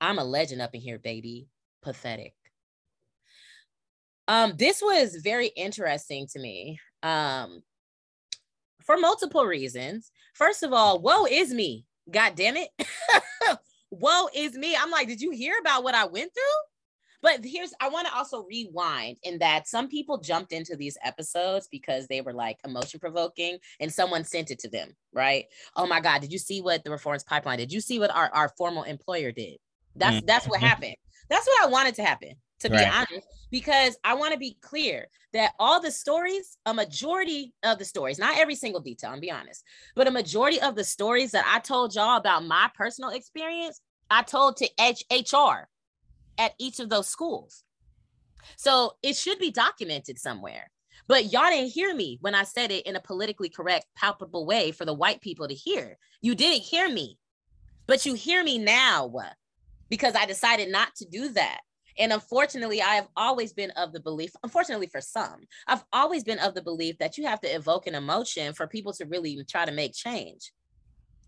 [0.00, 1.48] I'm a legend up in here, baby.
[1.82, 2.34] Pathetic.
[4.28, 7.62] Um, this was very interesting to me um,
[8.84, 10.12] for multiple reasons.
[10.34, 11.84] First of all, woe is me.
[12.10, 12.68] God damn it.
[13.90, 14.76] woe is me.
[14.76, 16.69] I'm like, did you hear about what I went through?
[17.22, 21.68] But here's, I want to also rewind in that some people jumped into these episodes
[21.70, 25.44] because they were like emotion provoking and someone sent it to them, right?
[25.76, 27.58] Oh my God, did you see what the Reformist Pipeline?
[27.58, 29.58] Did you see what our, our formal employer did?
[29.96, 30.26] That's mm-hmm.
[30.26, 30.96] that's what happened.
[31.28, 32.84] That's what I wanted to happen, to right.
[32.84, 37.78] be honest, because I want to be clear that all the stories, a majority of
[37.78, 39.64] the stories, not every single detail, I'm be honest,
[39.94, 44.22] but a majority of the stories that I told y'all about my personal experience, I
[44.22, 45.68] told to H- HR
[46.40, 47.62] at each of those schools.
[48.56, 50.70] So it should be documented somewhere.
[51.06, 54.72] But y'all didn't hear me when I said it in a politically correct, palpable way
[54.72, 55.98] for the white people to hear.
[56.22, 57.18] You didn't hear me,
[57.86, 59.12] but you hear me now
[59.90, 61.60] because I decided not to do that.
[61.98, 66.38] And unfortunately, I have always been of the belief, unfortunately for some, I've always been
[66.38, 69.66] of the belief that you have to evoke an emotion for people to really try
[69.66, 70.52] to make change.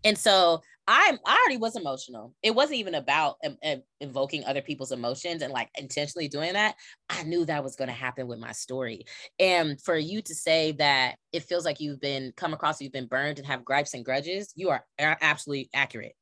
[0.03, 2.33] And so I, I already was emotional.
[2.43, 6.75] It wasn't even about um, um, invoking other people's emotions and like intentionally doing that.
[7.09, 9.05] I knew that was going to happen with my story.
[9.39, 13.07] And for you to say that it feels like you've been come across, you've been
[13.07, 16.15] burned and have gripes and grudges, you are absolutely accurate.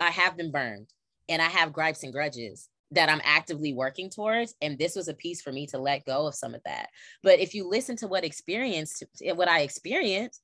[0.00, 0.88] I have been burned
[1.28, 4.54] and I have gripes and grudges that I'm actively working towards.
[4.62, 6.88] And this was a piece for me to let go of some of that.
[7.22, 9.02] But if you listen to what experienced,
[9.34, 10.42] what I experienced,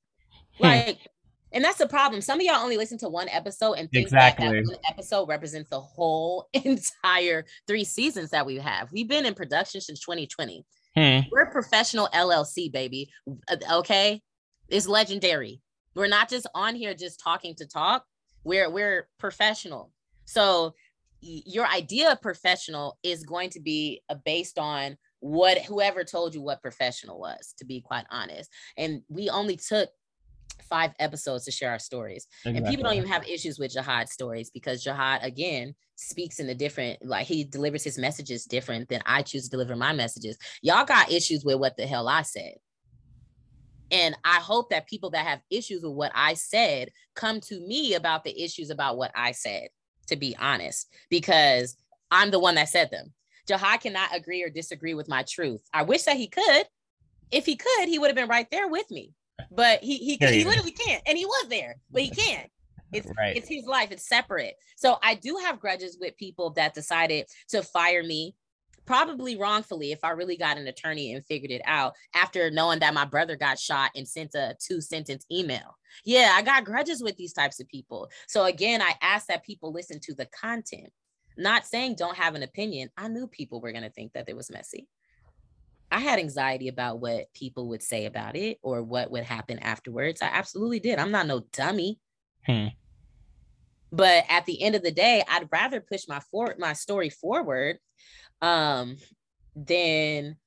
[0.57, 0.63] hmm.
[0.63, 0.99] like
[1.51, 2.21] and that's the problem.
[2.21, 4.47] Some of y'all only listen to one episode and think exactly.
[4.47, 8.91] that, that one episode represents the whole entire three seasons that we have.
[8.91, 10.65] We've been in production since 2020.
[10.95, 11.19] Hmm.
[11.31, 13.09] We're professional LLC, baby.
[13.47, 14.21] Uh, okay,
[14.67, 15.61] it's legendary.
[15.95, 18.05] We're not just on here just talking to talk.
[18.43, 19.91] We're we're professional.
[20.25, 20.73] So
[21.21, 26.41] your idea of professional is going to be uh, based on what whoever told you
[26.41, 29.89] what professional was to be quite honest and we only took
[30.69, 32.27] five episodes to share our stories.
[32.45, 32.57] Exactly.
[32.57, 36.55] And people don't even have issues with Jihad stories because Jihad, again, speaks in a
[36.55, 40.37] different, like he delivers his messages different than I choose to deliver my messages.
[40.61, 42.55] Y'all got issues with what the hell I said.
[43.91, 47.95] And I hope that people that have issues with what I said come to me
[47.95, 49.69] about the issues about what I said,
[50.07, 51.75] to be honest, because
[52.11, 53.13] I'm the one that said them.
[53.47, 55.61] Jihad cannot agree or disagree with my truth.
[55.73, 56.65] I wish that he could.
[57.31, 59.13] If he could, he would have been right there with me
[59.51, 62.49] but he he, he literally can't, and he was there, but he can't.
[62.91, 63.35] It's right.
[63.35, 63.91] it's his life.
[63.91, 64.55] It's separate.
[64.75, 68.35] So I do have grudges with people that decided to fire me,
[68.85, 69.91] probably wrongfully.
[69.91, 73.35] If I really got an attorney and figured it out after knowing that my brother
[73.35, 75.77] got shot and sent a two sentence email.
[76.05, 78.09] Yeah, I got grudges with these types of people.
[78.27, 80.89] So again, I ask that people listen to the content.
[81.37, 82.89] Not saying don't have an opinion.
[82.97, 84.87] I knew people were gonna think that it was messy.
[85.91, 90.21] I had anxiety about what people would say about it or what would happen afterwards.
[90.21, 90.99] I absolutely did.
[90.99, 91.99] I'm not no dummy.
[92.45, 92.67] Hmm.
[93.91, 97.77] But at the end of the day, I'd rather push my for my story forward
[98.41, 98.95] um
[99.55, 100.37] than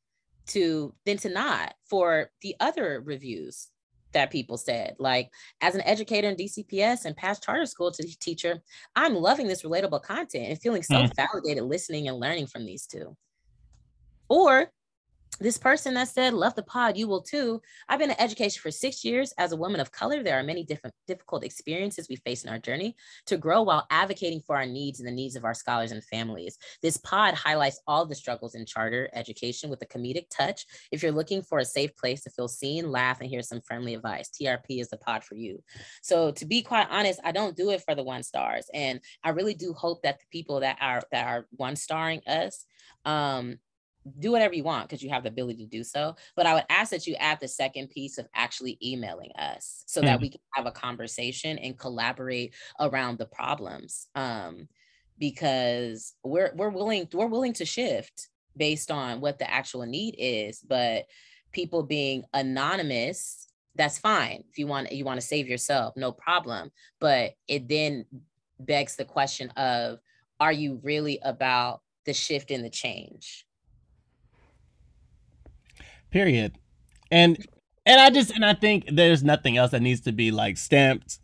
[0.47, 3.69] to than to not for the other reviews
[4.13, 4.95] that people said.
[4.99, 5.31] Like
[5.61, 8.61] as an educator in DCPS and past charter school to teacher,
[8.95, 11.17] I'm loving this relatable content and feeling so mm.
[11.17, 13.17] validated listening and learning from these two.
[14.29, 14.71] Or
[15.43, 17.61] this person that said, Love the pod, you will too.
[17.89, 19.33] I've been in education for six years.
[19.39, 22.59] As a woman of color, there are many different difficult experiences we face in our
[22.59, 26.05] journey to grow while advocating for our needs and the needs of our scholars and
[26.05, 26.59] families.
[26.83, 30.65] This pod highlights all the struggles in charter education with a comedic touch.
[30.91, 33.95] If you're looking for a safe place to feel seen, laugh, and hear some friendly
[33.95, 35.63] advice, TRP is the pod for you.
[36.03, 38.67] So to be quite honest, I don't do it for the one stars.
[38.73, 42.65] And I really do hope that the people that are that are one starring us
[43.05, 43.59] um
[44.19, 46.17] do whatever you want because you have the ability to do so.
[46.37, 50.01] But I would ask that you add the second piece of actually emailing us so
[50.01, 50.05] mm.
[50.05, 54.09] that we can have a conversation and collaborate around the problems.
[54.15, 54.69] Um,
[55.19, 60.59] because we're we're willing we're willing to shift based on what the actual need is,
[60.61, 61.07] but
[61.53, 66.71] people being anonymous that's fine if you want you want to save yourself no problem
[67.01, 68.05] but it then
[68.59, 69.99] begs the question of
[70.41, 73.47] are you really about the shift and the change
[76.13, 76.59] Period.
[77.11, 77.45] And
[77.85, 81.19] and I just and I think there's nothing else that needs to be like stamped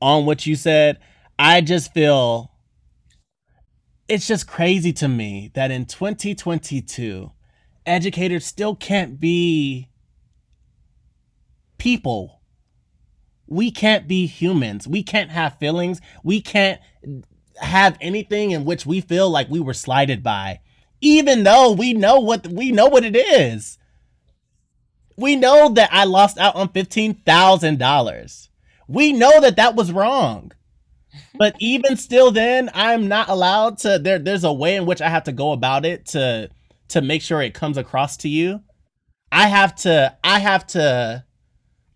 [0.00, 0.98] on what you said.
[1.38, 2.50] I just feel
[4.08, 7.30] it's just crazy to me that in 2022
[7.86, 9.90] educators still can't be
[11.78, 12.40] people.
[13.46, 14.88] We can't be humans.
[14.88, 16.00] We can't have feelings.
[16.22, 16.80] We can't
[17.60, 20.60] have anything in which we feel like we were slighted by
[21.00, 23.78] even though we know what we know what it is
[25.16, 28.48] we know that I lost out on $15,000.
[28.88, 30.52] We know that that was wrong.
[31.36, 35.08] But even still then, I'm not allowed to there there's a way in which I
[35.08, 36.50] have to go about it to
[36.88, 38.60] to make sure it comes across to you.
[39.30, 41.24] I have to I have to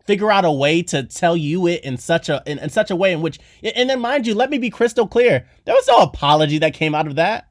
[0.06, 2.96] figure out a way to tell you it in such a in, in such a
[2.96, 5.46] way in which and then mind you, let me be crystal clear.
[5.64, 7.47] There was no apology that came out of that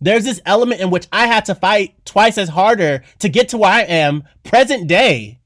[0.00, 3.58] there's this element in which I had to fight twice as harder to get to
[3.58, 5.40] where I am present day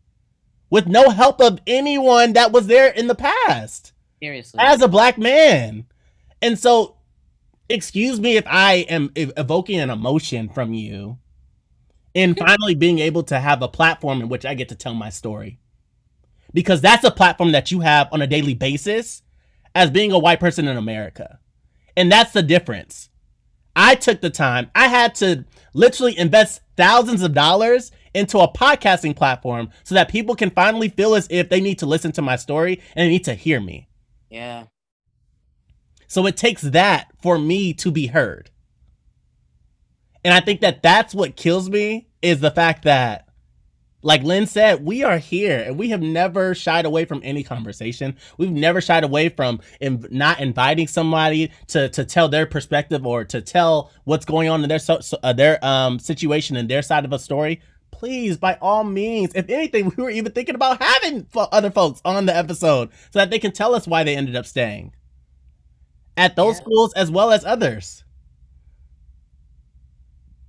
[0.70, 3.92] with no help of anyone that was there in the past.
[4.22, 4.60] Seriously.
[4.62, 5.86] As a black man.
[6.40, 6.96] And so,
[7.68, 11.18] excuse me if I am evoking an emotion from you
[12.12, 15.10] in finally being able to have a platform in which I get to tell my
[15.10, 15.58] story.
[16.52, 19.22] Because that's a platform that you have on a daily basis
[19.74, 21.40] as being a white person in America.
[21.96, 23.10] And that's the difference.
[23.76, 24.70] I took the time.
[24.74, 30.36] I had to literally invest thousands of dollars into a podcasting platform so that people
[30.36, 33.24] can finally feel as if they need to listen to my story and they need
[33.24, 33.88] to hear me.
[34.30, 34.66] Yeah.
[36.06, 38.50] So it takes that for me to be heard.
[40.24, 43.28] And I think that that's what kills me is the fact that
[44.04, 48.16] like Lynn said, we are here and we have never shied away from any conversation.
[48.36, 53.24] We've never shied away from in, not inviting somebody to, to tell their perspective or
[53.24, 57.06] to tell what's going on in their so, uh, their um situation and their side
[57.06, 57.62] of a story.
[57.90, 62.26] Please, by all means, if anything, we were even thinking about having other folks on
[62.26, 64.92] the episode so that they can tell us why they ended up staying
[66.18, 66.60] at those yeah.
[66.60, 68.03] schools as well as others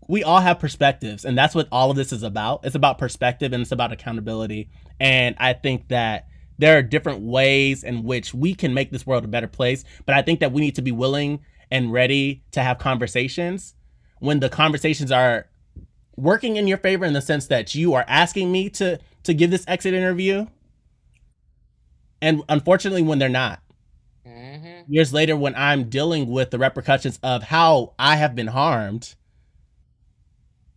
[0.08, 2.62] we all have perspectives and that's what all of this is about.
[2.64, 4.70] It's about perspective and it's about accountability.
[5.00, 6.28] And i think that
[6.58, 10.16] there are different ways in which we can make this world a better place but
[10.16, 11.40] i think that we need to be willing
[11.72, 13.76] and ready to have conversations
[14.20, 15.48] when the conversations are
[16.16, 19.52] working in your favor in the sense that you are asking me to to give
[19.52, 20.46] this exit interview
[22.22, 23.62] and unfortunately when they're not.
[24.26, 24.92] Mm-hmm.
[24.92, 29.14] years later when i'm dealing with the repercussions of how i have been harmed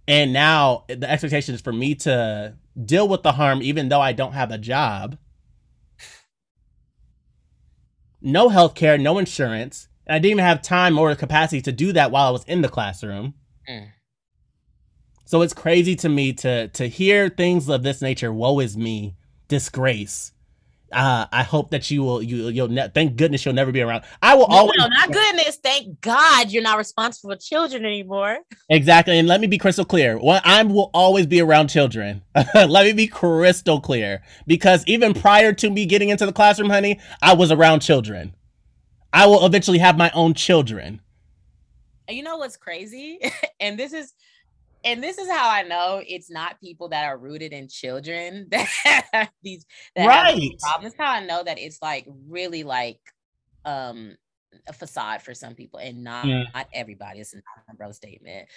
[0.09, 4.13] and now the expectation is for me to deal with the harm even though I
[4.13, 5.19] don't have a job.
[8.21, 9.87] No health care, no insurance.
[10.07, 12.63] And I didn't even have time or capacity to do that while I was in
[12.63, 13.35] the classroom.
[13.69, 13.91] Mm.
[15.27, 18.33] So it's crazy to me to to hear things of this nature.
[18.33, 19.15] Woe is me,
[19.47, 20.33] disgrace
[20.93, 24.05] uh, I hope that you will you you'll ne- thank goodness you'll never be around.
[24.23, 25.57] I will no, always no, not goodness.
[25.63, 28.39] Thank God you're not responsible for children anymore.
[28.71, 30.19] Exactly, and let me be crystal clear.
[30.19, 32.23] Well, I will always be around children.
[32.55, 37.01] let me be crystal clear because even prior to me getting into the classroom, honey,
[37.21, 38.35] I was around children.
[39.13, 41.01] I will eventually have my own children.
[42.09, 43.21] You know what's crazy?
[43.61, 44.15] and this is
[44.85, 49.31] and this is how I know it's not people that are rooted in children that
[49.43, 49.67] these
[49.97, 50.41] that right.
[50.41, 50.95] Have problems.
[50.99, 53.01] How I know that it's like really like
[53.65, 54.17] um
[54.67, 56.45] a facade for some people and not yeah.
[56.55, 57.21] not everybody.
[57.21, 58.49] It's an umbrella statement.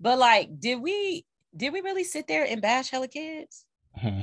[0.00, 1.24] But like, did we
[1.56, 3.64] did we really sit there and bash hella kids?
[3.98, 4.22] Mm-hmm.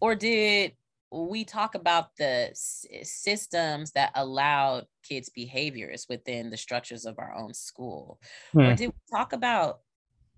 [0.00, 0.72] Or did
[1.10, 7.34] we talk about the s- systems that allowed kids' behaviors within the structures of our
[7.34, 8.18] own school?
[8.54, 8.74] Or hmm.
[8.74, 9.80] did we talk about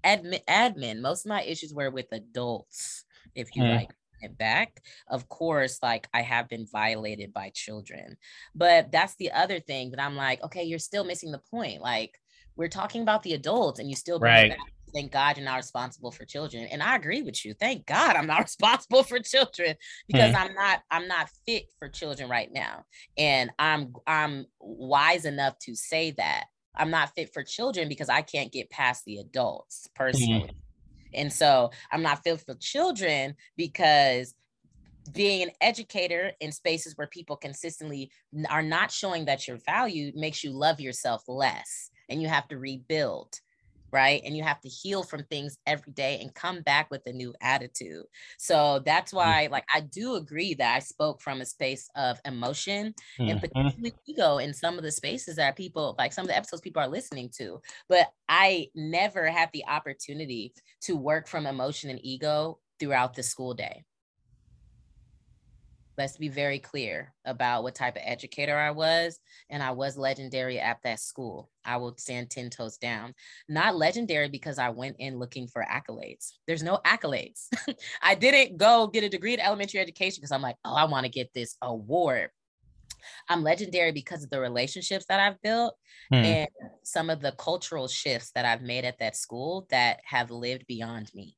[0.05, 3.77] admin admin most of my issues were with adults if you mm.
[3.77, 3.91] like
[4.23, 4.83] it back.
[5.09, 8.17] Of course like i have been violated by children.
[8.55, 11.81] But that's the other thing that i'm like okay you're still missing the point.
[11.81, 12.19] Like
[12.57, 14.57] we're talking about the adults and you still right.
[14.95, 16.67] thank god you're not responsible for children.
[16.71, 17.55] And i agree with you.
[17.55, 19.77] Thank god i'm not responsible for children
[20.07, 20.41] because mm.
[20.41, 22.85] i'm not i'm not fit for children right now.
[23.19, 26.45] And i'm i'm wise enough to say that
[26.77, 30.41] I'm not fit for children because I can't get past the adults personally.
[30.41, 30.57] Mm-hmm.
[31.15, 34.35] And so I'm not fit for children because
[35.13, 38.11] being an educator in spaces where people consistently
[38.51, 42.59] are not showing that you're valued makes you love yourself less and you have to
[42.59, 43.41] rebuild
[43.93, 44.23] right?
[44.25, 47.35] And you have to heal from things every day and come back with a new
[47.41, 48.05] attitude.
[48.39, 49.17] So that's mm.
[49.17, 53.31] why, like, I do agree that I spoke from a space of emotion mm-hmm.
[53.31, 56.63] and particularly ego in some of the spaces that people, like some of the episodes
[56.63, 57.61] people are listening to.
[57.89, 63.55] But I never had the opportunity to work from emotion and ego throughout the school
[63.55, 63.85] day
[65.99, 69.19] let's be very clear about what type of educator I was.
[69.49, 71.51] And I was legendary at that school.
[71.65, 73.15] I will stand 10 toes down.
[73.49, 76.33] Not legendary because I went in looking for accolades.
[76.47, 77.49] There's no accolades.
[78.03, 81.05] I didn't go get a degree in elementary education because I'm like, oh, I want
[81.05, 82.31] to get this award.
[83.29, 85.75] I'm legendary because of the relationships that I've built
[86.11, 86.17] hmm.
[86.17, 86.49] and
[86.83, 91.11] some of the cultural shifts that I've made at that school that have lived beyond
[91.15, 91.37] me.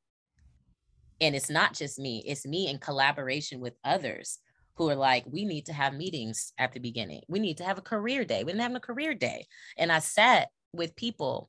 [1.20, 4.38] And it's not just me, it's me in collaboration with others
[4.78, 7.22] who are like, we need to have meetings at the beginning.
[7.28, 8.44] We need to have a career day.
[8.44, 9.46] We didn't have a career day.
[9.76, 11.48] And I sat with people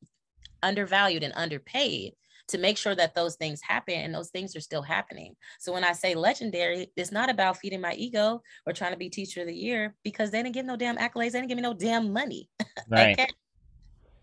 [0.64, 2.14] undervalued and underpaid
[2.48, 5.36] to make sure that those things happen and those things are still happening.
[5.60, 9.10] So when I say legendary, it's not about feeding my ego or trying to be
[9.10, 11.62] teacher of the year because they didn't get no damn accolades, they didn't give me
[11.62, 12.50] no damn money.
[12.90, 13.20] Right.
[13.20, 13.28] okay?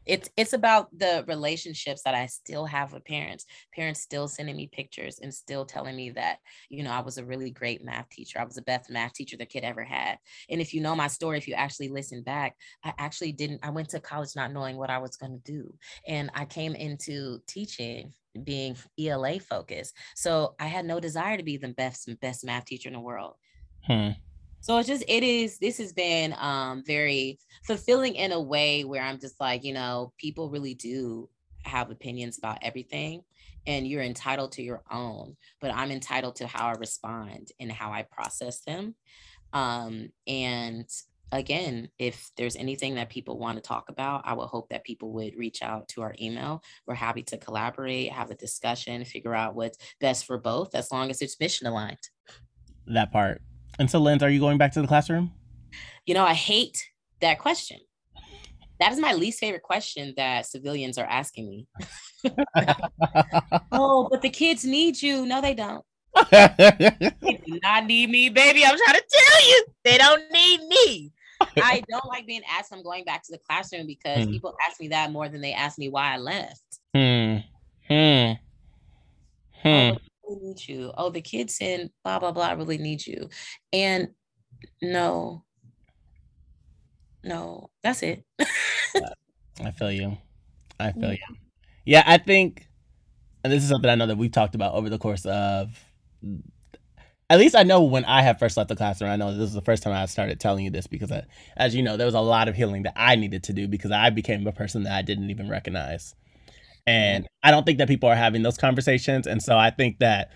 [0.06, 3.44] It's it's about the relationships that I still have with parents.
[3.74, 6.38] Parents still sending me pictures and still telling me that,
[6.68, 8.40] you know, I was a really great math teacher.
[8.40, 10.18] I was the best math teacher the kid ever had.
[10.48, 13.70] And if you know my story, if you actually listen back, I actually didn't, I
[13.70, 15.74] went to college not knowing what I was going to do.
[16.06, 18.12] And I came into teaching
[18.44, 19.94] being ELA focused.
[20.14, 23.34] So I had no desire to be the best best math teacher in the world.
[23.86, 24.10] Hmm.
[24.60, 29.02] So it's just it is this has been um very fulfilling in a way where
[29.02, 31.28] I'm just like, you know, people really do
[31.64, 33.22] have opinions about everything
[33.66, 37.92] and you're entitled to your own, but I'm entitled to how I respond and how
[37.92, 38.94] I process them.
[39.52, 40.88] Um and
[41.32, 45.12] again, if there's anything that people want to talk about, I would hope that people
[45.14, 46.62] would reach out to our email.
[46.86, 51.10] We're happy to collaborate, have a discussion, figure out what's best for both, as long
[51.10, 51.98] as it's mission aligned.
[52.86, 53.42] That part.
[53.78, 55.32] And so, Linz, are you going back to the classroom?
[56.06, 56.82] You know, I hate
[57.20, 57.78] that question.
[58.80, 61.66] That is my least favorite question that civilians are asking me.
[63.72, 65.24] oh, but the kids need you.
[65.26, 65.84] No, they don't.
[66.30, 68.64] they do not need me, baby.
[68.64, 71.12] I'm trying to tell you, they don't need me.
[71.62, 74.30] I don't like being asked I'm going back to the classroom because hmm.
[74.30, 76.62] people ask me that more than they ask me why I left.
[76.94, 77.36] Hmm.
[77.88, 78.32] Hmm.
[79.62, 79.96] Hmm.
[80.28, 80.92] Really need you.
[80.96, 83.28] Oh, the kids in blah blah blah really need you.
[83.72, 84.08] And
[84.82, 85.44] no.
[87.24, 88.24] No, that's it.
[89.62, 90.16] I feel you.
[90.78, 91.18] I feel yeah.
[91.28, 91.36] you.
[91.84, 92.68] Yeah, I think
[93.42, 95.78] and this is something I know that we've talked about over the course of
[97.28, 99.54] at least I know when I had first left the classroom, I know this is
[99.54, 101.24] the first time I started telling you this because, I,
[101.56, 103.90] as you know, there was a lot of healing that I needed to do because
[103.90, 106.14] I became a person that I didn't even recognize.
[106.86, 109.26] And I don't think that people are having those conversations.
[109.26, 110.30] And so I think that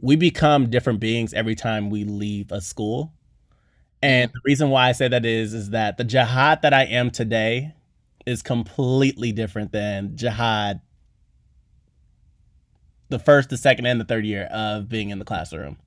[0.00, 3.12] we become different beings every time we leave a school.
[4.00, 7.10] And the reason why I say that is, is that the jihad that I am
[7.10, 7.74] today
[8.26, 10.80] is completely different than jihad
[13.08, 15.78] the first, the second, and the third year of being in the classroom.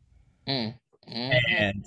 [0.48, 0.76] Mm.
[1.07, 1.31] Mm-hmm.
[1.57, 1.85] And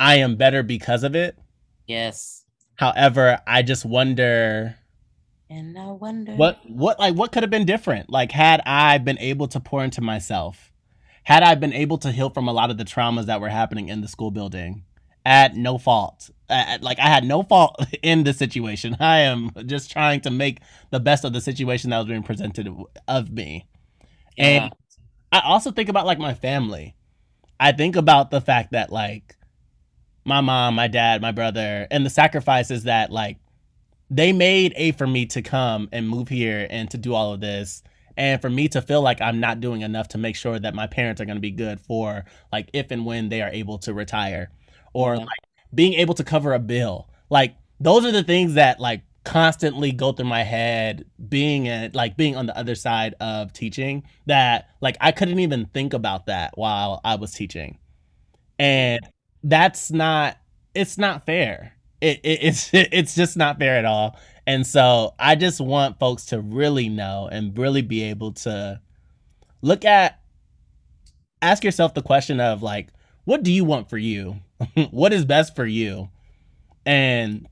[0.00, 1.38] I am better because of it.
[1.86, 2.44] Yes.
[2.76, 4.74] However, I just wonder
[5.50, 8.08] and I wonder what what like what could have been different?
[8.08, 10.72] Like had I been able to pour into myself,
[11.24, 13.88] had I been able to heal from a lot of the traumas that were happening
[13.88, 14.84] in the school building
[15.24, 16.30] at no fault.
[16.48, 18.96] At, like I had no fault in the situation.
[19.00, 20.60] I am just trying to make
[20.90, 22.72] the best of the situation that was being presented
[23.08, 23.66] of me.
[24.36, 24.44] Yeah.
[24.46, 24.72] And
[25.32, 26.94] I also think about like my family.
[27.58, 29.36] I think about the fact that like
[30.24, 33.36] my mom, my dad, my brother, and the sacrifices that like
[34.10, 37.40] they made a for me to come and move here and to do all of
[37.40, 37.82] this
[38.16, 40.86] and for me to feel like I'm not doing enough to make sure that my
[40.86, 43.94] parents are going to be good for like if and when they are able to
[43.94, 44.50] retire
[44.92, 45.20] or mm-hmm.
[45.20, 45.38] like
[45.72, 47.08] being able to cover a bill.
[47.30, 52.16] Like those are the things that like constantly go through my head being at like
[52.16, 56.52] being on the other side of teaching that like I couldn't even think about that
[56.56, 57.78] while I was teaching.
[58.58, 59.48] And mm-hmm.
[59.48, 60.36] that's not
[60.74, 61.74] it's not fair.
[62.00, 64.18] It, it it's it's just not fair at all.
[64.46, 68.80] And so I just want folks to really know and really be able to
[69.62, 70.20] look at
[71.42, 72.88] ask yourself the question of like
[73.24, 74.40] what do you want for you?
[74.90, 76.08] what is best for you?
[76.86, 77.46] And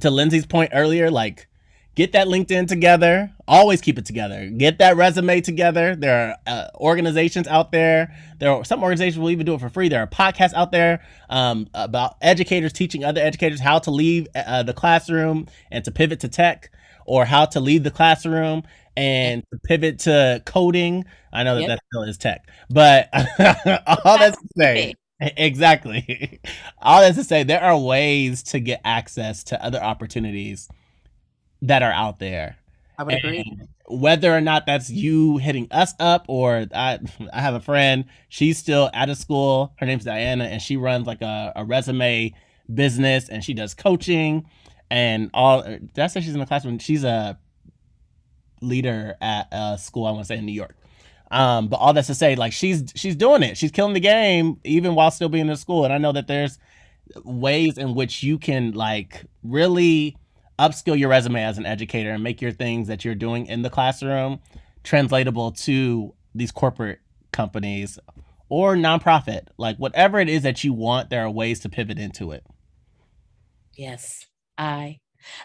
[0.00, 1.48] to Lindsay's point earlier, like
[1.94, 3.32] get that LinkedIn together.
[3.46, 4.48] Always keep it together.
[4.50, 5.94] Get that resume together.
[5.94, 8.14] There are uh, organizations out there.
[8.38, 9.88] There are some organizations will even do it for free.
[9.88, 14.62] There are podcasts out there um, about educators teaching other educators how to leave uh,
[14.62, 16.70] the classroom and to pivot to tech,
[17.06, 18.62] or how to leave the classroom
[18.96, 21.04] and to pivot to coding.
[21.32, 21.68] I know that yep.
[21.68, 23.08] that still is tech, but
[24.04, 24.94] all that's to say.
[25.20, 26.40] Exactly.
[26.82, 30.68] All that to say, there are ways to get access to other opportunities
[31.64, 32.56] that are out there.
[32.98, 33.60] I would and agree.
[33.86, 36.98] Whether or not that's you hitting us up, or I,
[37.32, 38.06] I have a friend.
[38.28, 39.74] She's still out of school.
[39.76, 42.32] Her name's Diana, and she runs like a, a resume
[42.72, 44.46] business, and she does coaching
[44.90, 45.62] and all.
[45.62, 46.78] Did I say she's in the classroom?
[46.78, 47.38] She's a
[48.60, 50.06] leader at a school.
[50.06, 50.76] I want to say in New York.
[51.30, 53.56] Um, but all that's to say, like she's she's doing it.
[53.58, 55.84] She's killing the game even while still being in school.
[55.84, 56.58] And I know that there's
[57.24, 60.16] ways in which you can like really
[60.58, 63.70] upskill your resume as an educator and make your things that you're doing in the
[63.70, 64.40] classroom
[64.82, 67.00] translatable to these corporate
[67.32, 67.98] companies
[68.48, 69.48] or nonprofit.
[69.58, 72.44] Like whatever it is that you want, there are ways to pivot into it.
[73.76, 74.26] Yes,
[74.56, 75.00] I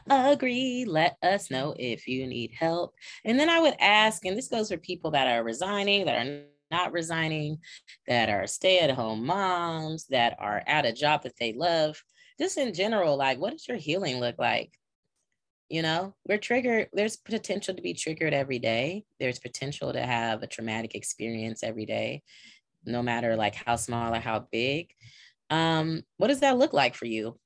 [0.10, 0.86] agree.
[0.86, 2.94] Let us know if you need help.
[3.26, 6.44] And then I would ask, and this goes for people that are resigning, that are
[6.69, 7.57] not resigning,
[8.07, 11.99] that are stay at home moms, that are at a job that they love.
[12.40, 14.78] Just in general, like, what does your healing look like?
[15.69, 16.89] You know, we're triggered.
[16.93, 19.05] There's potential to be triggered every day.
[19.19, 22.23] There's potential to have a traumatic experience every day,
[22.85, 24.89] no matter like how small or how big.
[25.51, 27.39] Um, what does that look like for you?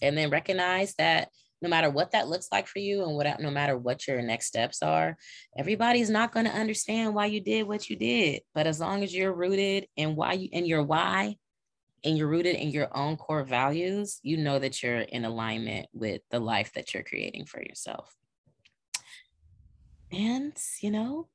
[0.00, 1.28] And then recognize that
[1.62, 4.46] no matter what that looks like for you and what no matter what your next
[4.46, 5.16] steps are
[5.56, 9.14] everybody's not going to understand why you did what you did but as long as
[9.14, 11.34] you're rooted in why you and your why
[12.04, 16.22] and you're rooted in your own core values, you know that you're in alignment with
[16.30, 18.14] the life that you're creating for yourself.
[20.12, 21.28] And, you know,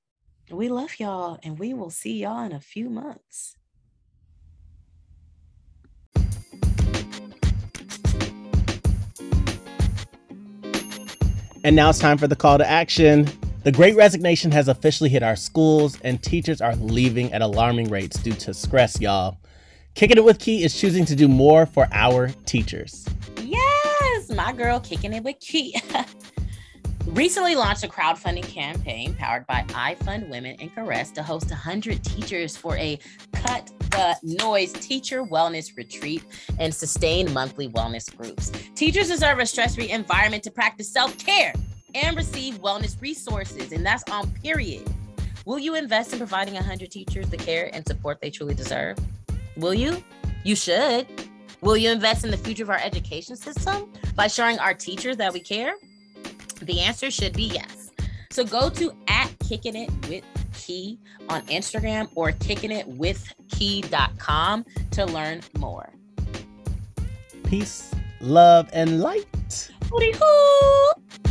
[0.49, 3.55] we love y'all and we will see y'all in a few months.
[11.63, 13.27] And now it's time for the call to action.
[13.63, 18.17] The great resignation has officially hit our schools, and teachers are leaving at alarming rates
[18.17, 19.37] due to stress, y'all.
[19.95, 23.05] Kickin It With Ki is choosing to do more for our teachers.
[23.41, 25.79] Yes, my girl, Kickin It With Ki.
[27.07, 32.77] recently launched a crowdfunding campaign powered by iFundwomen and Caress to host 100 teachers for
[32.77, 32.97] a
[33.33, 36.23] cut the noise teacher wellness retreat
[36.57, 38.51] and sustained monthly wellness groups.
[38.75, 41.53] Teachers deserve a stress free environment to practice self care
[41.93, 44.87] and receive wellness resources, and that's on period.
[45.45, 48.97] Will you invest in providing 100 teachers the care and support they truly deserve?
[49.57, 50.03] Will you?
[50.43, 51.07] You should.
[51.61, 55.31] Will you invest in the future of our education system by showing our teachers that
[55.31, 55.73] we care?
[56.61, 57.91] The answer should be yes.
[58.31, 60.23] So go to at Kickin It With
[60.53, 60.97] Ki
[61.29, 65.93] on Instagram or kicking it with key.com to learn more.
[67.43, 67.91] Peace,
[68.21, 69.71] love, and light.
[69.91, 71.30] Hooty hoo!